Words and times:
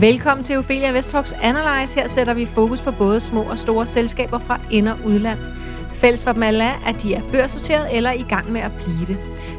Velkommen 0.00 0.44
til 0.44 0.58
Ophelia 0.58 0.90
Vestrox 0.90 1.32
Analyze. 1.42 1.94
Her 1.94 2.08
sætter 2.08 2.34
vi 2.34 2.46
fokus 2.46 2.80
på 2.80 2.90
både 2.90 3.20
små 3.20 3.42
og 3.42 3.58
store 3.58 3.86
selskaber 3.86 4.38
fra 4.38 4.60
ind- 4.70 4.88
og 4.88 4.98
udland. 5.04 5.38
Fælles 5.92 6.24
for 6.24 6.32
dem 6.32 6.42
alle 6.42 6.64
er, 6.64 6.82
at 6.86 7.02
de 7.02 7.14
er 7.14 7.20
børsnoteret 7.32 7.96
eller 7.96 8.12
i 8.12 8.22
gang 8.28 8.52
med 8.52 8.60
at 8.60 8.72
blive 8.72 9.06
det. 9.06 9.18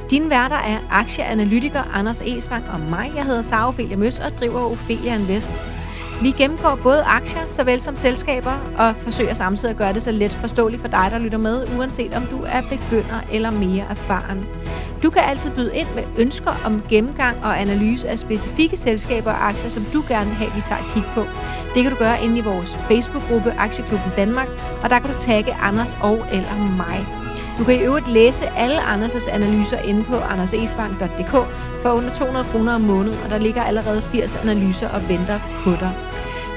Dine 0.09 0.29
værter 0.29 0.55
er 0.55 0.77
aktieanalytiker 0.91 1.83
Anders 1.93 2.21
Esvang 2.21 2.63
og 2.73 2.79
mig. 2.79 3.11
Jeg 3.15 3.25
hedder 3.25 3.41
Sara 3.41 3.67
Ophelia 3.67 3.97
Møs 3.97 4.19
og 4.19 4.31
driver 4.39 4.71
Ophelia 4.71 5.15
Invest. 5.15 5.63
Vi 6.21 6.31
gennemgår 6.31 6.79
både 6.83 7.03
aktier 7.03 7.47
såvel 7.47 7.81
som 7.81 7.95
selskaber 7.95 8.73
og 8.77 8.93
forsøger 8.95 9.33
samtidig 9.33 9.71
at 9.71 9.77
gøre 9.77 9.93
det 9.93 10.01
så 10.01 10.11
let 10.11 10.31
forståeligt 10.31 10.81
for 10.81 10.89
dig, 10.89 11.07
der 11.11 11.17
lytter 11.17 11.37
med, 11.37 11.67
uanset 11.77 12.13
om 12.13 12.25
du 12.25 12.41
er 12.47 12.61
begynder 12.61 13.21
eller 13.31 13.51
mere 13.51 13.85
erfaren. 13.89 14.45
Du 15.03 15.09
kan 15.09 15.21
altid 15.21 15.51
byde 15.51 15.75
ind 15.75 15.87
med 15.95 16.03
ønsker 16.17 16.51
om 16.65 16.81
gennemgang 16.89 17.37
og 17.43 17.61
analyse 17.61 18.09
af 18.09 18.19
specifikke 18.19 18.77
selskaber 18.77 19.31
og 19.31 19.47
aktier, 19.47 19.69
som 19.69 19.83
du 19.93 20.01
gerne 20.07 20.25
vil 20.25 20.35
have, 20.35 20.51
vi 20.55 20.61
tager 20.61 20.81
et 20.81 20.93
kig 20.93 21.03
på. 21.15 21.21
Det 21.73 21.83
kan 21.83 21.91
du 21.91 21.97
gøre 21.97 22.23
inde 22.23 22.37
i 22.37 22.41
vores 22.41 22.77
Facebook-gruppe 22.87 23.51
Aktieklubben 23.57 24.11
Danmark, 24.15 24.47
og 24.83 24.89
der 24.89 24.99
kan 24.99 25.09
du 25.13 25.19
tagge 25.19 25.53
Anders 25.53 25.97
og 26.01 26.17
eller 26.31 26.55
mig. 26.77 27.07
Du 27.59 27.63
kan 27.63 27.75
i 27.75 27.83
øvrigt 27.83 28.07
læse 28.07 28.45
alle 28.57 28.81
Anders' 28.81 29.33
analyser 29.35 29.79
inde 29.79 30.03
på 30.03 30.15
andersesvang.dk 30.15 31.31
for 31.81 31.89
under 31.89 32.13
200 32.13 32.45
kroner 32.45 32.75
om 32.75 32.81
måneden, 32.81 33.19
og 33.23 33.29
der 33.29 33.37
ligger 33.37 33.63
allerede 33.63 34.01
80 34.01 34.35
analyser 34.43 34.87
og 34.95 35.09
venter 35.09 35.39
på 35.63 35.71
dig. 35.71 35.91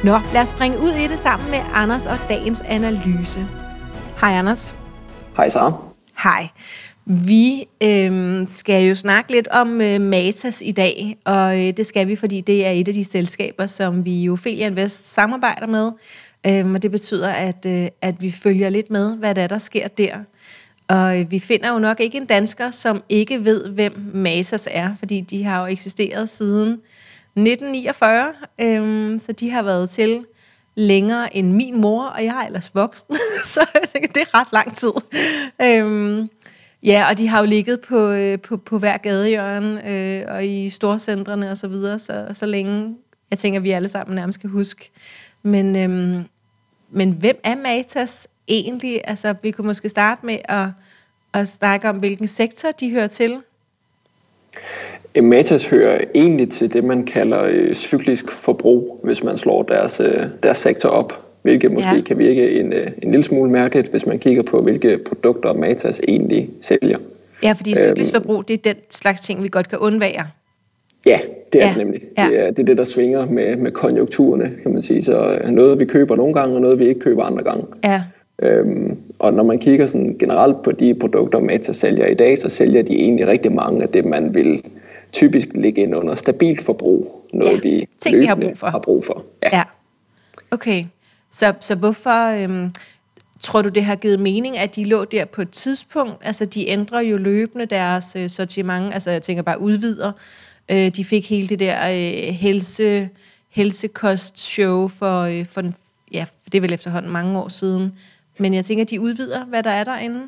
Nå, 0.05 0.19
lad 0.33 0.43
os 0.43 0.49
springe 0.49 0.81
ud 0.81 0.91
i 0.91 1.07
det 1.07 1.21
sammen 1.21 1.51
med 1.51 1.59
Anders 1.75 2.07
og 2.07 2.19
dagens 2.29 2.61
analyse. 2.61 3.47
Hej 4.21 4.33
Anders. 4.33 4.77
Hej 5.37 5.49
Sara. 5.49 5.94
Hej. 6.25 6.49
Vi 7.07 7.67
øh, 7.83 8.47
skal 8.47 8.85
jo 8.85 8.95
snakke 8.95 9.33
lidt 9.33 9.49
om 9.49 9.81
øh, 9.81 10.01
Matas 10.01 10.63
i 10.63 10.73
dag, 10.73 11.17
og 11.25 11.61
øh, 11.61 11.77
det 11.77 11.87
skal 11.87 12.09
vi, 12.09 12.17
fordi 12.17 12.41
det 12.41 12.67
er 12.67 12.71
et 12.71 12.89
af 12.89 12.95
de 12.95 13.05
selskaber, 13.05 13.67
som 13.67 14.05
vi 14.05 14.23
jo 14.23 14.33
Ophelia 14.33 14.67
Invest 14.67 15.13
samarbejder 15.13 15.67
med, 15.67 15.93
øh, 16.47 16.73
og 16.73 16.83
det 16.83 16.91
betyder, 16.91 17.29
at, 17.29 17.67
øh, 17.67 17.89
at 18.03 18.23
vi 18.23 18.31
følger 18.31 18.69
lidt 18.69 18.91
med, 18.91 19.17
hvad 19.17 19.35
der, 19.35 19.43
er, 19.43 19.47
der 19.47 19.59
sker 19.59 19.89
der. 19.89 20.17
Og 20.89 21.21
øh, 21.21 21.31
vi 21.31 21.39
finder 21.39 21.73
jo 21.73 21.79
nok 21.79 22.01
ikke 22.01 22.19
en 22.19 22.27
dansker, 22.27 22.71
som 22.71 23.03
ikke 23.09 23.45
ved, 23.45 23.69
hvem 23.69 24.11
Matas 24.15 24.69
er, 24.71 24.95
fordi 24.99 25.21
de 25.21 25.45
har 25.45 25.61
jo 25.61 25.67
eksisteret 25.67 26.31
siden 26.31 26.71
1949, 27.37 28.33
øh, 28.61 29.21
så 29.21 29.33
de 29.33 29.51
har 29.51 29.63
været 29.63 29.91
til 29.91 30.25
længere 30.75 31.37
end 31.37 31.53
min 31.53 31.81
mor, 31.81 32.05
og 32.05 32.25
jeg 32.25 32.43
er 32.43 32.47
ellers 32.47 32.75
voksen, 32.75 33.17
så 33.55 33.67
jeg 33.75 33.83
tænker, 33.93 34.09
det 34.09 34.23
er 34.23 34.41
ret 34.41 34.53
lang 34.53 34.77
tid. 34.77 34.93
Øhm, 35.63 36.31
ja, 36.83 37.07
og 37.11 37.19
de 37.19 37.29
har 37.29 37.41
jo 37.41 37.47
ligget 37.47 37.81
på, 37.81 38.11
øh, 38.11 38.41
på, 38.41 38.57
på 38.57 38.79
hver 38.79 38.97
gadehjørne 38.97 39.91
øh, 39.91 40.25
og 40.29 40.47
i 40.47 40.71
storcentrene 40.71 41.51
og 41.51 41.59
så 41.59 41.69
videre, 41.69 41.99
så, 41.99 42.27
så 42.33 42.47
længe, 42.47 42.97
jeg 43.31 43.39
tænker, 43.39 43.61
vi 43.61 43.71
alle 43.71 43.89
sammen 43.89 44.15
nærmest 44.15 44.41
kan 44.41 44.51
huske. 44.51 44.91
Men, 45.43 45.77
øhm, 45.77 46.25
men 46.91 47.11
hvem 47.11 47.41
er 47.45 47.57
Matas 47.57 48.29
egentlig? 48.49 49.01
Altså, 49.05 49.35
vi 49.43 49.51
kunne 49.51 49.67
måske 49.67 49.89
starte 49.89 50.27
med 50.27 50.39
at, 50.45 50.69
at 51.33 51.49
snakke 51.49 51.89
om, 51.89 51.97
hvilken 51.97 52.29
sektor 52.29 52.71
de 52.71 52.91
hører 52.91 53.07
til. 53.07 53.43
Matas 55.23 55.67
hører 55.67 56.01
egentlig 56.15 56.51
til 56.51 56.73
det, 56.73 56.85
man 56.85 57.05
kalder 57.05 57.43
øh, 57.43 57.75
cyklisk 57.75 58.31
forbrug, 58.31 59.01
hvis 59.03 59.23
man 59.23 59.39
slår 59.39 59.63
deres, 59.63 60.01
øh, 60.01 60.27
deres 60.43 60.59
sektor 60.59 60.89
op. 60.89 61.21
Hvilket 61.43 61.73
måske 61.73 61.95
ja. 61.95 62.01
kan 62.01 62.19
virke 62.19 62.61
en, 62.61 62.73
øh, 62.73 62.91
en 63.03 63.11
lille 63.11 63.25
smule 63.25 63.51
mærkeligt, 63.51 63.89
hvis 63.89 64.07
man 64.07 64.19
kigger 64.19 64.43
på, 64.43 64.63
hvilke 64.63 64.99
produkter 64.99 65.53
Matas 65.53 66.01
egentlig 66.09 66.51
sælger. 66.61 66.99
Ja, 67.43 67.53
fordi 67.53 67.75
cyklisk 67.77 68.15
øhm, 68.15 68.23
forbrug, 68.23 68.49
det 68.49 68.55
er 68.55 68.73
den 68.73 68.83
slags 68.91 69.21
ting, 69.21 69.43
vi 69.43 69.49
godt 69.49 69.69
kan 69.69 69.79
undvære. 69.79 70.27
Ja, 71.07 71.21
det 71.53 71.63
er 71.63 71.67
ja. 71.67 71.71
det 71.71 71.79
nemlig. 71.79 72.01
Ja. 72.19 72.27
Det, 72.31 72.41
er, 72.41 72.51
det 72.51 72.59
er 72.59 72.65
det, 72.65 72.77
der 72.77 72.85
svinger 72.85 73.27
med, 73.27 73.57
med 73.57 73.73
konjunkturerne, 73.73 74.53
kan 74.63 74.73
man 74.73 74.83
sige. 74.83 75.05
Så 75.05 75.39
noget, 75.49 75.79
vi 75.79 75.85
køber 75.85 76.17
nogle 76.17 76.35
gange, 76.35 76.55
og 76.55 76.61
noget, 76.61 76.79
vi 76.79 76.87
ikke 76.87 77.01
køber 77.01 77.23
andre 77.23 77.45
gange. 77.45 77.67
Ja. 77.85 78.03
Øhm, 78.43 78.99
og 79.19 79.35
når 79.35 79.43
man 79.43 79.59
kigger 79.59 79.87
sådan 79.87 80.17
generelt 80.19 80.63
på 80.63 80.73
de 80.73 80.95
produkter, 80.95 81.39
Meta 81.39 81.73
sælger 81.73 82.07
i 82.07 82.15
dag, 82.15 82.39
så 82.39 82.49
sælger 82.49 82.83
de 82.83 82.93
egentlig 82.93 83.27
rigtig 83.27 83.53
mange 83.53 83.83
af 83.83 83.89
det, 83.89 84.05
man 84.05 84.35
vil 84.35 84.63
typisk 85.13 85.49
ligge 85.55 85.83
ind 85.83 85.95
under 85.97 86.15
stabilt 86.15 86.63
forbrug. 86.63 87.27
Noget, 87.33 87.65
ja, 87.65 87.71
vi 87.71 87.89
ting, 88.01 88.19
vi 88.19 88.25
har 88.25 88.35
brug 88.35 88.57
for. 88.57 88.67
Har 88.67 88.79
brug 88.79 89.05
for. 89.05 89.25
Ja. 89.43 89.57
ja. 89.57 89.63
Okay. 90.51 90.85
Så, 91.31 91.53
så 91.61 91.75
hvorfor 91.75 92.45
øhm, 92.45 92.71
tror 93.41 93.63
du, 93.63 93.69
det 93.69 93.85
har 93.85 93.97
givet 93.97 94.21
mening, 94.21 94.59
at 94.59 94.77
de 94.77 94.85
lå 94.85 95.05
der 95.05 95.25
på 95.25 95.43
et 95.43 95.51
tidspunkt? 95.51 96.15
Altså, 96.23 96.45
de 96.45 96.69
ændrer 96.69 97.01
jo 97.01 97.17
løbende 97.17 97.67
deres 97.67 98.17
øh, 98.17 98.31
sortiment. 98.31 98.95
Altså, 98.95 99.11
jeg 99.11 99.23
tænker 99.23 99.43
bare 99.43 99.61
udvider. 99.61 100.13
Øh, 100.71 100.89
de 100.89 101.05
fik 101.05 101.29
hele 101.29 101.49
det 101.49 101.59
der 101.59 101.89
øh, 101.89 102.35
helse, 102.35 103.09
helsekost-show 103.51 104.89
for, 104.89 105.21
øh, 105.21 105.47
for 105.47 105.61
den, 105.61 105.75
ja, 106.13 106.27
det 106.45 106.55
er 106.55 106.61
vel 106.61 106.73
efterhånden 106.73 107.13
mange 107.13 107.39
år 107.39 107.49
siden. 107.49 107.93
Men 108.39 108.55
jeg 108.55 108.65
tænker, 108.65 108.85
de 108.85 109.01
udvider, 109.01 109.45
hvad 109.45 109.63
der 109.63 109.71
er 109.71 109.85
derinde. 109.85 110.21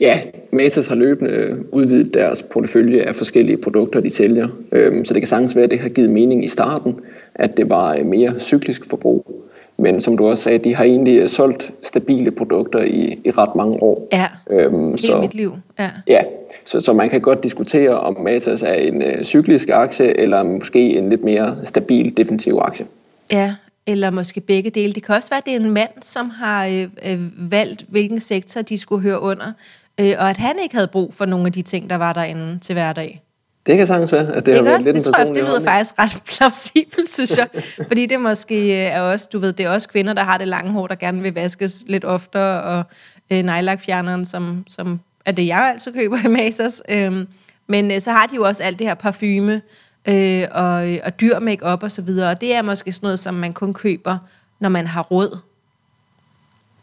Ja, 0.00 0.20
Matas 0.52 0.86
har 0.86 0.94
løbende 0.94 1.64
udvidet 1.72 2.14
deres 2.14 2.42
portefølje 2.42 3.02
af 3.02 3.16
forskellige 3.16 3.56
produkter, 3.56 4.00
de 4.00 4.10
sælger. 4.10 4.48
Øhm, 4.72 5.04
så 5.04 5.14
det 5.14 5.22
kan 5.22 5.28
sagtens 5.28 5.56
være, 5.56 5.64
at 5.64 5.70
det 5.70 5.80
har 5.80 5.88
givet 5.88 6.10
mening 6.10 6.44
i 6.44 6.48
starten, 6.48 7.00
at 7.34 7.56
det 7.56 7.70
var 7.70 7.96
mere 8.04 8.40
cyklisk 8.40 8.88
forbrug. 8.90 9.42
Men 9.76 10.00
som 10.00 10.16
du 10.16 10.26
også 10.26 10.42
sagde, 10.42 10.58
de 10.58 10.74
har 10.74 10.84
egentlig 10.84 11.30
solgt 11.30 11.72
stabile 11.82 12.30
produkter 12.30 12.78
i, 12.78 13.20
i 13.24 13.30
ret 13.30 13.54
mange 13.56 13.82
år. 13.82 14.08
Ja, 14.12 14.26
øhm, 14.50 14.86
hele 14.86 14.98
så, 14.98 15.20
mit 15.20 15.34
liv. 15.34 15.52
Ja, 15.78 15.90
ja 16.08 16.22
så, 16.64 16.80
så 16.80 16.92
man 16.92 17.10
kan 17.10 17.20
godt 17.20 17.42
diskutere, 17.42 18.00
om 18.00 18.20
Matas 18.20 18.62
er 18.62 18.74
en 18.74 19.02
øh, 19.02 19.24
cyklisk 19.24 19.68
aktie, 19.68 20.20
eller 20.20 20.42
måske 20.42 20.98
en 20.98 21.10
lidt 21.10 21.24
mere 21.24 21.56
stabil 21.64 22.16
defensiv 22.16 22.58
aktie. 22.62 22.86
Ja, 23.30 23.54
eller 23.86 24.10
måske 24.10 24.40
begge 24.40 24.70
dele. 24.70 24.92
Det 24.92 25.02
kan 25.02 25.14
også 25.14 25.30
være, 25.30 25.38
at 25.38 25.46
det 25.46 25.52
er 25.52 25.60
en 25.60 25.70
mand, 25.70 25.90
som 26.02 26.30
har 26.30 26.66
øh, 26.66 26.88
øh, 27.06 27.50
valgt, 27.50 27.84
hvilken 27.88 28.20
sektor 28.20 28.62
de 28.62 28.78
skulle 28.78 29.02
høre 29.02 29.20
under, 29.20 29.52
øh, 30.00 30.14
og 30.18 30.30
at 30.30 30.36
han 30.36 30.56
ikke 30.62 30.74
havde 30.74 30.88
brug 30.88 31.14
for 31.14 31.24
nogle 31.24 31.46
af 31.46 31.52
de 31.52 31.62
ting, 31.62 31.90
der 31.90 31.96
var 31.96 32.12
derinde 32.12 32.58
til 32.58 32.72
hverdag. 32.72 33.22
Det 33.66 33.76
kan 33.76 33.86
sagtens 33.86 34.12
være, 34.12 34.34
at 34.34 34.46
det 34.46 34.54
har 34.54 34.62
været 34.62 34.84
lidt 34.84 34.94
det 34.94 35.06
en 35.06 35.12
tror 35.12 35.24
jeg, 35.24 35.34
det 35.34 35.44
lyder 35.44 35.64
faktisk 35.64 35.98
ret 35.98 36.22
plausibelt, 36.36 37.10
synes 37.10 37.38
jeg. 37.38 37.48
Fordi 37.88 38.06
det 38.06 38.20
måske 38.20 38.64
øh, 38.64 38.92
er 38.92 39.00
også, 39.00 39.28
du 39.32 39.38
ved, 39.38 39.52
det 39.52 39.66
er 39.66 39.70
også 39.70 39.88
kvinder, 39.88 40.12
der 40.12 40.22
har 40.22 40.38
det 40.38 40.48
lange 40.48 40.72
hår, 40.72 40.86
der 40.86 40.94
gerne 40.94 41.22
vil 41.22 41.34
vaskes 41.34 41.84
lidt 41.86 42.04
oftere, 42.04 42.62
og 42.62 42.84
øh, 43.30 43.42
nejlakfjerneren, 43.42 44.24
som, 44.24 44.64
som 44.68 45.00
er 45.26 45.32
det, 45.32 45.46
jeg 45.46 45.70
altid 45.72 45.92
køber 45.92 46.18
i 46.24 46.28
Masers. 46.28 46.82
Øh, 46.88 47.26
men 47.66 47.90
øh, 47.90 48.00
så 48.00 48.10
har 48.10 48.26
de 48.26 48.36
jo 48.36 48.42
også 48.42 48.62
alt 48.62 48.78
det 48.78 48.86
her 48.86 48.94
parfume, 48.94 49.62
øh, 50.08 50.44
og, 50.50 50.84
og 51.04 51.20
dyr 51.20 51.38
make-up 51.38 51.82
og 51.82 51.90
så 51.90 52.02
videre. 52.02 52.30
Og 52.30 52.40
det 52.40 52.54
er 52.54 52.62
måske 52.62 52.92
sådan 52.92 53.06
noget, 53.06 53.18
som 53.18 53.34
man 53.34 53.52
kun 53.52 53.72
køber, 53.74 54.18
når 54.60 54.68
man 54.68 54.86
har 54.86 55.02
råd. 55.02 55.38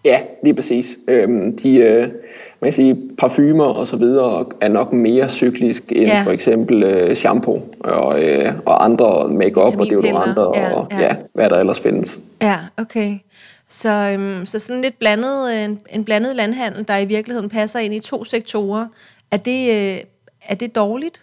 Ja, 0.05 0.21
lige 0.43 0.53
præcis. 0.53 0.97
Øhm, 1.07 1.57
de, 1.57 1.75
øh, 1.77 2.01
man 2.61 2.71
kan 2.71 2.73
sige, 2.73 2.97
parfumer 3.17 3.65
og 3.65 3.87
så 3.87 3.95
videre 3.95 4.45
er 4.61 4.69
nok 4.69 4.93
mere 4.93 5.29
cyklisk 5.29 5.91
end 5.91 6.05
ja. 6.05 6.23
for 6.23 6.31
eksempel 6.31 6.83
øh, 6.83 7.15
shampoo 7.15 7.61
og, 7.79 8.23
øh, 8.23 8.53
og 8.65 8.85
andre 8.85 9.29
make-up 9.29 9.79
og 9.79 9.89
deodoranter 9.89 10.51
ja, 10.55 10.73
og 10.73 10.87
ja. 10.91 10.99
Ja, 10.99 11.15
hvad 11.33 11.49
der 11.49 11.59
ellers 11.59 11.79
findes. 11.79 12.19
Ja, 12.41 12.57
okay. 12.77 13.17
Så, 13.69 13.89
øhm, 13.89 14.45
så 14.45 14.59
sådan 14.59 14.81
lidt 14.81 14.99
blandet, 14.99 15.65
en, 15.65 15.79
en 15.89 16.03
blandet 16.03 16.35
landhandel, 16.35 16.87
der 16.87 16.97
i 16.97 17.05
virkeligheden 17.05 17.49
passer 17.49 17.79
ind 17.79 17.93
i 17.93 17.99
to 17.99 18.25
sektorer. 18.25 18.87
Er 19.31 19.37
det, 19.37 19.69
øh, 19.69 20.01
er 20.47 20.55
det 20.55 20.75
dårligt? 20.75 21.21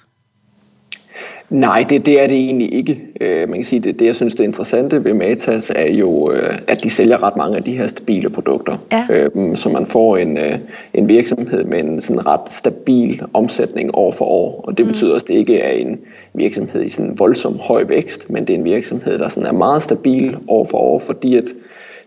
Nej, 1.51 1.85
det, 1.89 2.07
det 2.07 2.23
er 2.23 2.27
det 2.27 2.37
egentlig 2.37 2.75
ikke. 2.75 3.01
Øh, 3.21 3.49
man 3.49 3.59
kan 3.59 3.65
sige, 3.65 3.81
det, 3.81 3.99
det 3.99 4.07
jeg 4.07 4.17
synes 4.17 4.35
det 4.35 4.45
interessante 4.45 5.05
ved 5.05 5.15
Matas 5.15 5.73
er 5.77 5.93
jo, 5.93 6.33
øh, 6.33 6.59
at 6.69 6.83
de 6.83 6.91
sælger 6.91 7.23
ret 7.23 7.37
mange 7.37 7.57
af 7.57 7.63
de 7.63 7.77
her 7.77 7.87
stabile 7.87 8.31
produkter. 8.31 8.77
Ja. 8.93 9.07
Øh, 9.11 9.57
så 9.57 9.69
man 9.69 9.87
får 9.87 10.17
en, 10.17 10.39
øh, 10.39 10.59
en 10.95 11.09
virksomhed 11.09 11.65
med 11.65 11.79
en 11.79 12.01
sådan 12.01 12.27
ret 12.27 12.51
stabil 12.51 13.23
omsætning 13.35 13.91
år 13.95 14.13
for 14.13 14.25
år. 14.25 14.61
Og 14.65 14.79
det 14.79 14.87
mm. 14.87 14.93
betyder 14.93 15.15
også, 15.15 15.25
at 15.25 15.29
det 15.29 15.35
ikke 15.35 15.61
er 15.61 15.71
en 15.71 16.01
virksomhed 16.35 16.83
i 16.83 16.89
sådan 16.89 17.19
voldsom 17.19 17.59
høj 17.59 17.85
vækst, 17.85 18.31
men 18.31 18.45
det 18.45 18.55
er 18.55 18.59
en 18.59 18.65
virksomhed, 18.65 19.19
der 19.19 19.29
sådan 19.29 19.49
er 19.49 19.53
meget 19.53 19.83
stabil 19.83 20.37
år 20.49 20.65
for 20.65 20.79
år, 20.79 20.99
fordi 20.99 21.37
at 21.37 21.45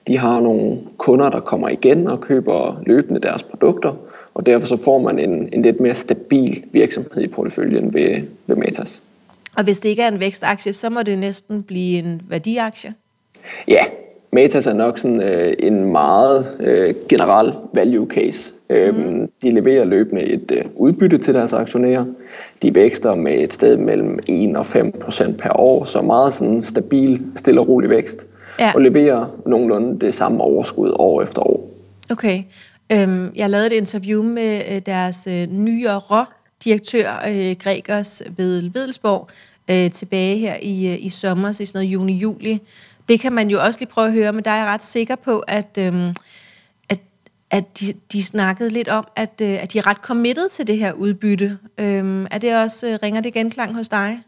de 0.08 0.18
har 0.18 0.40
nogle 0.40 0.78
kunder, 0.98 1.30
der 1.30 1.40
kommer 1.40 1.70
igen 1.70 2.08
og 2.08 2.22
køber 2.22 2.82
løbende 2.86 3.20
deres 3.20 3.44
produkter. 3.44 3.94
Og 4.40 4.46
derfor 4.46 4.68
så 4.68 4.78
får 4.78 5.00
man 5.00 5.20
en, 5.20 5.50
en 5.54 5.62
lidt 5.62 5.80
mere 5.80 5.96
stabil 5.96 6.64
virksomhed 6.72 7.24
i 7.24 7.28
porteføljen 7.28 7.94
ved, 7.94 8.22
ved 8.48 8.56
Matas. 8.56 9.04
Og 9.58 9.64
hvis 9.64 9.80
det 9.80 9.90
ikke 9.90 10.02
er 10.02 10.08
en 10.08 10.20
vækstaktie, 10.20 10.74
så 10.74 10.90
må 10.90 11.02
det 11.02 11.20
næsten 11.20 11.64
blive 11.64 12.00
en 12.00 12.22
værdiaktie? 12.30 12.94
Ja, 13.68 13.86
Matas 14.34 14.68
er 14.68 14.74
nok 14.74 15.00
sådan 15.00 15.24
øh, 15.24 15.54
en 15.60 15.92
meget 15.92 16.56
øh, 16.60 16.96
generel 17.10 17.54
value 17.74 18.08
case. 18.08 18.54
Mm. 18.70 19.30
De 19.42 19.52
leverer 19.52 19.86
løbende 19.86 20.24
et 20.24 20.52
øh, 20.56 20.66
udbytte 20.76 21.18
til 21.18 21.34
deres 21.34 21.54
aktionærer. 21.54 22.06
De 22.62 22.76
vækster 22.76 23.16
med 23.16 23.34
et 23.34 23.54
sted 23.54 23.78
mellem 23.78 24.20
1 24.28 24.58
og 24.58 24.66
5 24.66 24.92
procent 24.92 25.38
per 25.38 25.60
år, 25.60 25.86
så 25.86 26.02
meget 26.02 26.34
sådan 26.34 26.62
stabil, 26.62 27.22
stille 27.36 27.62
og 27.62 27.68
rolig 27.68 27.90
vækst. 27.90 28.26
Ja. 28.60 28.72
Og 28.76 28.82
leverer 28.82 29.26
nogenlunde 29.46 30.00
det 30.00 30.14
samme 30.14 30.42
overskud 30.42 30.92
år 30.96 31.22
efter 31.22 31.42
år. 31.42 31.70
Okay. 32.12 32.44
Øhm, 32.92 33.32
jeg 33.36 33.50
lavede 33.50 33.68
et 33.68 33.74
interview 33.74 34.24
med 34.24 34.62
øh, 34.72 34.82
deres 34.86 35.28
øh, 35.28 35.48
nyere 35.48 36.26
direktør, 36.64 37.24
øh, 37.28 37.56
Gregers 37.60 38.22
Vedel 38.38 38.74
Vedelsborg, 38.74 39.30
øh, 39.70 39.92
tilbage 39.92 40.38
her 40.38 40.56
i, 40.62 40.88
øh, 40.88 41.06
i 41.06 41.10
sommer, 41.10 41.52
så 41.52 41.64
i 41.64 41.66
sådan 41.66 41.80
noget 41.80 41.94
juni-juli. 41.94 42.62
Det 43.10 43.20
kan 43.20 43.34
man 43.34 43.50
jo 43.50 43.62
også 43.62 43.80
lige 43.80 43.90
prøve 43.90 44.08
at 44.08 44.14
høre, 44.14 44.34
men 44.34 44.44
der 44.44 44.52
er 44.52 44.58
jeg 44.58 44.66
ret 44.66 44.84
sikker 44.84 45.16
på, 45.16 45.40
at, 45.40 45.78
øh, 45.78 46.14
at, 46.90 47.00
at 47.52 47.80
de, 47.80 47.94
de 48.12 48.24
snakkede 48.24 48.70
lidt 48.70 48.88
om, 48.88 49.08
at, 49.16 49.42
øh, 49.42 49.64
at 49.64 49.74
de 49.74 49.78
er 49.78 49.88
ret 49.88 49.98
committed 49.98 50.50
til 50.50 50.68
det 50.68 50.78
her 50.78 50.94
udbytte. 50.94 51.58
Øh, 51.78 52.28
er 52.32 52.38
det 52.38 52.56
også, 52.56 52.88
øh, 52.88 53.00
ringer 53.04 53.22
det 53.22 53.34
genklang 53.34 53.76
hos 53.76 53.90
dig? 53.90 54.20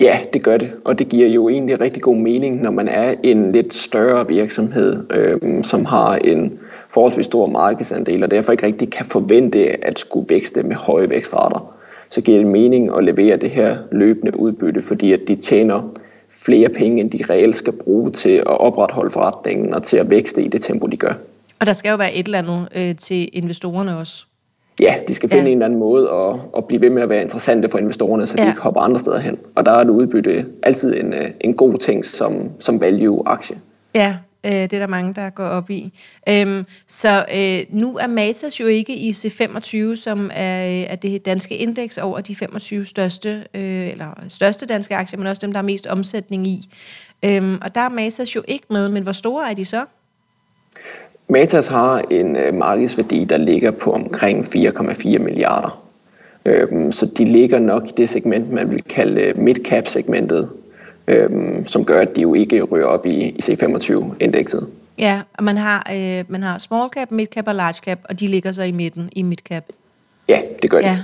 Ja, 0.00 0.18
det 0.32 0.42
gør 0.42 0.56
det, 0.56 0.72
og 0.84 0.98
det 0.98 1.08
giver 1.08 1.28
jo 1.28 1.48
egentlig 1.48 1.80
rigtig 1.80 2.02
god 2.02 2.16
mening, 2.16 2.62
når 2.62 2.70
man 2.70 2.88
er 2.88 3.14
en 3.22 3.52
lidt 3.52 3.74
større 3.74 4.26
virksomhed, 4.28 5.12
øh, 5.12 5.64
som 5.64 5.84
har 5.84 6.16
en 6.16 6.58
forholdsvis 6.94 7.26
stor 7.26 7.46
markedsandel, 7.46 8.22
og 8.22 8.30
derfor 8.30 8.52
ikke 8.52 8.66
rigtig 8.66 8.90
kan 8.90 9.06
forvente 9.06 9.86
at 9.86 9.98
skulle 9.98 10.26
vækste 10.28 10.62
med 10.62 10.76
høje 10.76 11.10
vækstrater. 11.10 11.74
Så 12.10 12.20
giver 12.20 12.38
det 12.38 12.46
mening 12.46 12.96
at 12.96 13.04
levere 13.04 13.36
det 13.36 13.50
her 13.50 13.76
løbende 13.92 14.38
udbytte, 14.40 14.82
fordi 14.82 15.12
at 15.12 15.20
de 15.28 15.36
tjener 15.36 15.82
flere 16.28 16.68
penge, 16.68 17.00
end 17.00 17.10
de 17.10 17.24
reelt 17.30 17.56
skal 17.56 17.72
bruge 17.72 18.10
til 18.10 18.36
at 18.36 18.60
opretholde 18.60 19.10
forretningen 19.10 19.74
og 19.74 19.82
til 19.82 19.96
at 19.96 20.10
vækste 20.10 20.42
i 20.42 20.48
det 20.48 20.62
tempo, 20.62 20.86
de 20.86 20.96
gør. 20.96 21.12
Og 21.60 21.66
der 21.66 21.72
skal 21.72 21.90
jo 21.90 21.96
være 21.96 22.14
et 22.14 22.26
eller 22.26 22.38
andet 22.38 22.68
øh, 22.74 22.96
til 22.96 23.28
investorerne 23.32 23.98
også. 23.98 24.26
Ja, 24.80 24.94
de 25.08 25.14
skal 25.14 25.28
finde 25.28 25.44
ja. 25.44 25.50
en 25.50 25.56
eller 25.56 25.66
anden 25.66 25.78
måde 25.78 26.10
at, 26.10 26.36
at 26.56 26.64
blive 26.64 26.80
ved 26.80 26.90
med 26.90 27.02
at 27.02 27.08
være 27.08 27.22
interessante 27.22 27.68
for 27.68 27.78
investorerne, 27.78 28.26
så 28.26 28.36
de 28.36 28.42
ja. 28.42 28.48
ikke 28.48 28.60
hopper 28.60 28.80
andre 28.80 29.00
steder 29.00 29.18
hen. 29.18 29.38
Og 29.54 29.66
der 29.66 29.72
er 29.72 29.84
det 29.84 29.90
udbytte 29.90 30.46
altid 30.62 30.94
en, 31.00 31.12
øh, 31.14 31.30
en 31.40 31.54
god 31.54 31.78
ting 31.78 32.04
som, 32.04 32.50
som 32.60 32.80
value-aktie. 32.80 33.56
Ja, 33.94 34.16
øh, 34.44 34.50
det 34.52 34.72
er 34.72 34.78
der 34.78 34.86
mange, 34.86 35.14
der 35.14 35.30
går 35.30 35.44
op 35.44 35.70
i. 35.70 35.92
Øhm, 36.28 36.66
så 36.86 37.24
øh, 37.34 37.76
nu 37.76 37.96
er 37.96 38.06
Matas 38.06 38.60
jo 38.60 38.66
ikke 38.66 38.96
i 38.96 39.10
C25, 39.10 39.96
som 39.96 40.30
er, 40.34 40.66
øh, 40.66 40.92
er 40.92 40.96
det 40.96 41.26
danske 41.26 41.56
indeks 41.56 41.98
over 41.98 42.20
de 42.20 42.36
25 42.36 42.84
største, 42.84 43.44
øh, 43.54 43.88
eller 43.88 44.24
største 44.28 44.66
danske 44.66 44.96
aktier, 44.96 45.18
men 45.18 45.26
også 45.26 45.46
dem, 45.46 45.52
der 45.52 45.58
er 45.58 45.64
mest 45.64 45.86
omsætning 45.86 46.46
i. 46.46 46.68
Øhm, 47.24 47.58
og 47.62 47.74
der 47.74 47.80
er 47.80 47.88
Matas 47.88 48.36
jo 48.36 48.42
ikke 48.48 48.66
med, 48.70 48.88
men 48.88 49.02
hvor 49.02 49.12
store 49.12 49.50
er 49.50 49.54
de 49.54 49.64
så? 49.64 49.84
Matas 51.28 51.66
har 51.66 51.98
en 52.10 52.36
øh, 52.36 52.54
markedsværdi, 52.54 53.24
der 53.24 53.36
ligger 53.36 53.70
på 53.70 53.92
omkring 53.92 54.44
4,4 54.44 55.18
milliarder. 55.18 55.84
Øhm, 56.44 56.92
så 56.92 57.06
de 57.06 57.24
ligger 57.24 57.58
nok 57.58 57.88
i 57.88 57.92
det 57.96 58.08
segment, 58.08 58.52
man 58.52 58.70
vil 58.70 58.82
kalde 58.82 59.20
øh, 59.20 59.38
midcap-segmentet 59.38 60.50
øhm, 61.06 61.66
som 61.66 61.84
gør, 61.84 62.00
at 62.00 62.16
de 62.16 62.20
jo 62.20 62.34
ikke 62.34 62.62
rører 62.62 62.86
op 62.86 63.06
i, 63.06 63.28
i 63.28 63.40
C25-indekset. 63.42 64.66
Ja, 64.98 65.20
og 65.38 65.44
man 65.44 65.56
har, 65.56 65.90
øh, 65.94 66.24
man 66.28 66.42
har 66.42 66.58
small 66.58 66.88
cap, 66.90 67.10
mid 67.10 67.26
cap 67.26 67.48
og 67.48 67.54
large 67.54 67.78
cap, 67.84 67.98
og 68.04 68.20
de 68.20 68.26
ligger 68.26 68.52
så 68.52 68.62
i 68.62 68.70
midten 68.70 69.08
i 69.12 69.22
mid 69.22 69.36
cap. 69.48 69.64
Ja, 70.28 70.40
det 70.62 70.70
gør 70.70 70.80
de. 70.80 70.86
Ja. 70.86 70.98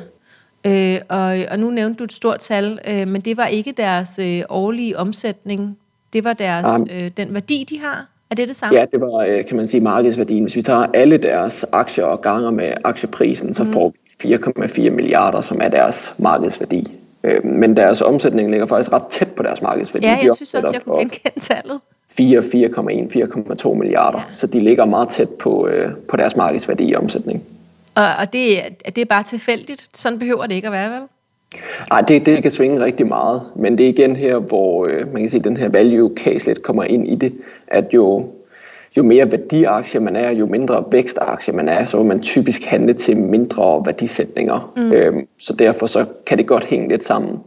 Øh, 0.67 1.01
og, 1.09 1.37
og 1.51 1.59
nu 1.59 1.71
nævnte 1.71 1.99
du 1.99 2.05
et 2.05 2.13
stort 2.13 2.39
tal, 2.39 2.79
øh, 2.89 3.09
men 3.09 3.21
det 3.21 3.37
var 3.37 3.47
ikke 3.47 3.73
deres 3.73 4.19
øh, 4.19 4.43
årlige 4.49 4.99
omsætning. 4.99 5.79
Det 6.13 6.25
var 6.25 6.33
deres, 6.33 6.83
øh, 6.91 7.11
den 7.17 7.35
værdi, 7.35 7.67
de 7.71 7.79
har. 7.79 8.07
Er 8.31 8.35
det 8.35 8.49
det 8.49 8.57
samme? 8.57 8.79
Ja, 8.79 8.85
det 8.93 9.01
var, 9.01 9.27
øh, 9.29 9.47
kan 9.47 9.57
man 9.57 9.69
sige, 9.69 9.81
markedsværdien. 9.81 10.45
Hvis 10.45 10.57
vi 10.57 10.63
tager 10.63 10.87
alle 10.95 11.17
deres 11.17 11.65
aktier 11.73 12.05
og 12.05 12.21
ganger 12.23 12.51
med 12.51 12.73
aktieprisen, 12.85 13.55
så 13.55 13.65
mm. 13.65 13.73
får 13.73 13.95
vi 14.23 14.35
4,4 14.35 14.91
milliarder, 14.91 15.41
som 15.41 15.61
er 15.63 15.69
deres 15.69 16.15
markedsværdi. 16.19 17.00
Øh, 17.25 17.45
men 17.45 17.77
deres 17.77 18.01
omsætning 18.01 18.51
ligger 18.51 18.67
faktisk 18.67 18.93
ret 18.93 19.07
tæt 19.11 19.29
på 19.29 19.43
deres 19.43 19.63
markedsværdi. 19.63 20.07
Ja, 20.07 20.19
jeg 20.23 20.33
synes 20.35 20.55
også, 20.55 20.71
jeg 20.73 20.83
kunne 20.83 20.99
genkende 20.99 21.41
tallet. 21.41 21.81
4, 22.09 22.41
4,1, 22.41 23.65
4,2 23.65 23.75
milliarder. 23.75 24.19
Ja. 24.19 24.35
Så 24.35 24.47
de 24.47 24.61
ligger 24.61 24.85
meget 24.85 25.09
tæt 25.09 25.29
på, 25.29 25.67
øh, 25.67 25.93
på 26.09 26.17
deres 26.17 26.37
markedsværdi 26.37 26.85
i 26.85 26.95
omsætning. 26.95 27.43
Og, 27.95 28.07
og 28.21 28.33
det, 28.33 28.59
det 28.87 28.99
er 28.99 29.05
bare 29.05 29.23
tilfældigt? 29.23 29.89
Sådan 29.93 30.19
behøver 30.19 30.47
det 30.47 30.55
ikke 30.55 30.67
at 30.67 30.73
være, 30.73 30.91
vel? 30.91 31.01
Nej, 31.91 32.01
det, 32.01 32.27
det 32.27 32.43
kan 32.43 32.51
svinge 32.51 32.85
rigtig 32.85 33.07
meget, 33.07 33.43
men 33.57 33.79
det 33.79 33.85
er 33.85 33.89
igen 33.89 34.17
her, 34.17 34.39
hvor 34.39 34.87
øh, 34.87 35.13
man 35.13 35.23
kan 35.23 35.31
sige, 35.31 35.39
at 35.39 35.45
den 35.45 35.57
her 35.57 35.69
value 35.69 36.11
case 36.17 36.47
lidt 36.47 36.63
kommer 36.63 36.85
ind 36.85 37.09
i 37.09 37.15
det, 37.15 37.33
at 37.67 37.85
jo, 37.95 38.29
jo 38.97 39.03
mere 39.03 39.31
værdiaktie 39.31 40.01
man 40.01 40.17
er, 40.17 40.31
jo 40.31 40.47
mindre 40.47 40.85
vækstaktie 40.91 41.55
man 41.55 41.69
er, 41.69 41.85
så 41.85 41.97
vil 41.97 42.07
man 42.07 42.21
typisk 42.21 42.65
handle 42.65 42.95
til 42.95 43.17
mindre 43.17 43.83
værdisætninger. 43.87 44.73
Mm. 44.77 44.93
Øhm, 44.93 45.27
så 45.39 45.53
derfor 45.53 45.87
så 45.87 46.07
kan 46.27 46.39
det 46.39 46.47
godt 46.47 46.65
hænge 46.65 46.89
lidt 46.89 47.05
sammen. 47.05 47.39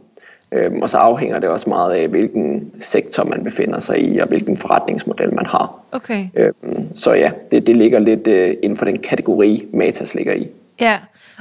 Øhm, 0.52 0.82
og 0.82 0.90
så 0.90 0.96
afhænger 0.96 1.38
det 1.38 1.48
også 1.48 1.68
meget 1.68 1.94
af, 1.94 2.08
hvilken 2.08 2.72
sektor 2.80 3.24
man 3.24 3.44
befinder 3.44 3.80
sig 3.80 4.02
i, 4.02 4.18
og 4.18 4.28
hvilken 4.28 4.56
forretningsmodel 4.56 5.34
man 5.34 5.46
har. 5.46 5.80
Okay. 5.92 6.26
Øhm, 6.34 6.86
så 6.94 7.12
ja, 7.12 7.30
det, 7.50 7.66
det 7.66 7.76
ligger 7.76 7.98
lidt 7.98 8.26
øh, 8.26 8.54
inden 8.62 8.78
for 8.78 8.84
den 8.84 8.98
kategori, 8.98 9.66
Matas 9.72 10.14
ligger 10.14 10.34
i. 10.34 10.48
Ja, 10.80 10.98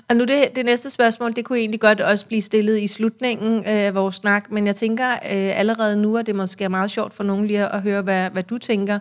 og 0.10 0.16
nu 0.16 0.24
det, 0.24 0.56
det 0.56 0.66
næste 0.66 0.90
spørgsmål, 0.90 1.34
det 1.36 1.46
kunne 1.46 1.60
egentlig 1.60 1.80
godt 1.80 2.02
også 2.02 2.26
blive 2.26 2.42
stillet 2.42 2.80
i 2.80 2.88
slutningen 2.88 3.60
øh, 3.60 3.64
af 3.66 3.96
vores 3.96 4.16
snak, 4.16 4.52
men 4.52 4.68
jeg 4.68 4.76
tænker 4.76 5.12
øh, 5.12 5.60
allerede 5.60 6.02
nu, 6.02 6.18
at 6.18 6.26
det 6.26 6.36
måske 6.36 6.64
er 6.64 6.70
meget 6.70 6.92
sjovt 6.92 7.14
for 7.14 7.24
nogen 7.24 7.48
lige 7.48 7.74
at 7.74 7.82
høre, 7.82 8.02
hvad, 8.02 8.30
hvad 8.30 8.44
du 8.44 8.58
tænker. 8.58 9.00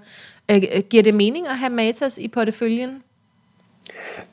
Øh, 0.50 0.56
øh, 0.56 0.82
giver 0.90 1.02
det 1.02 1.14
mening 1.14 1.48
at 1.48 1.58
have 1.58 1.70
Matas 1.70 2.18
i 2.18 2.28
porteføljen? 2.28 3.02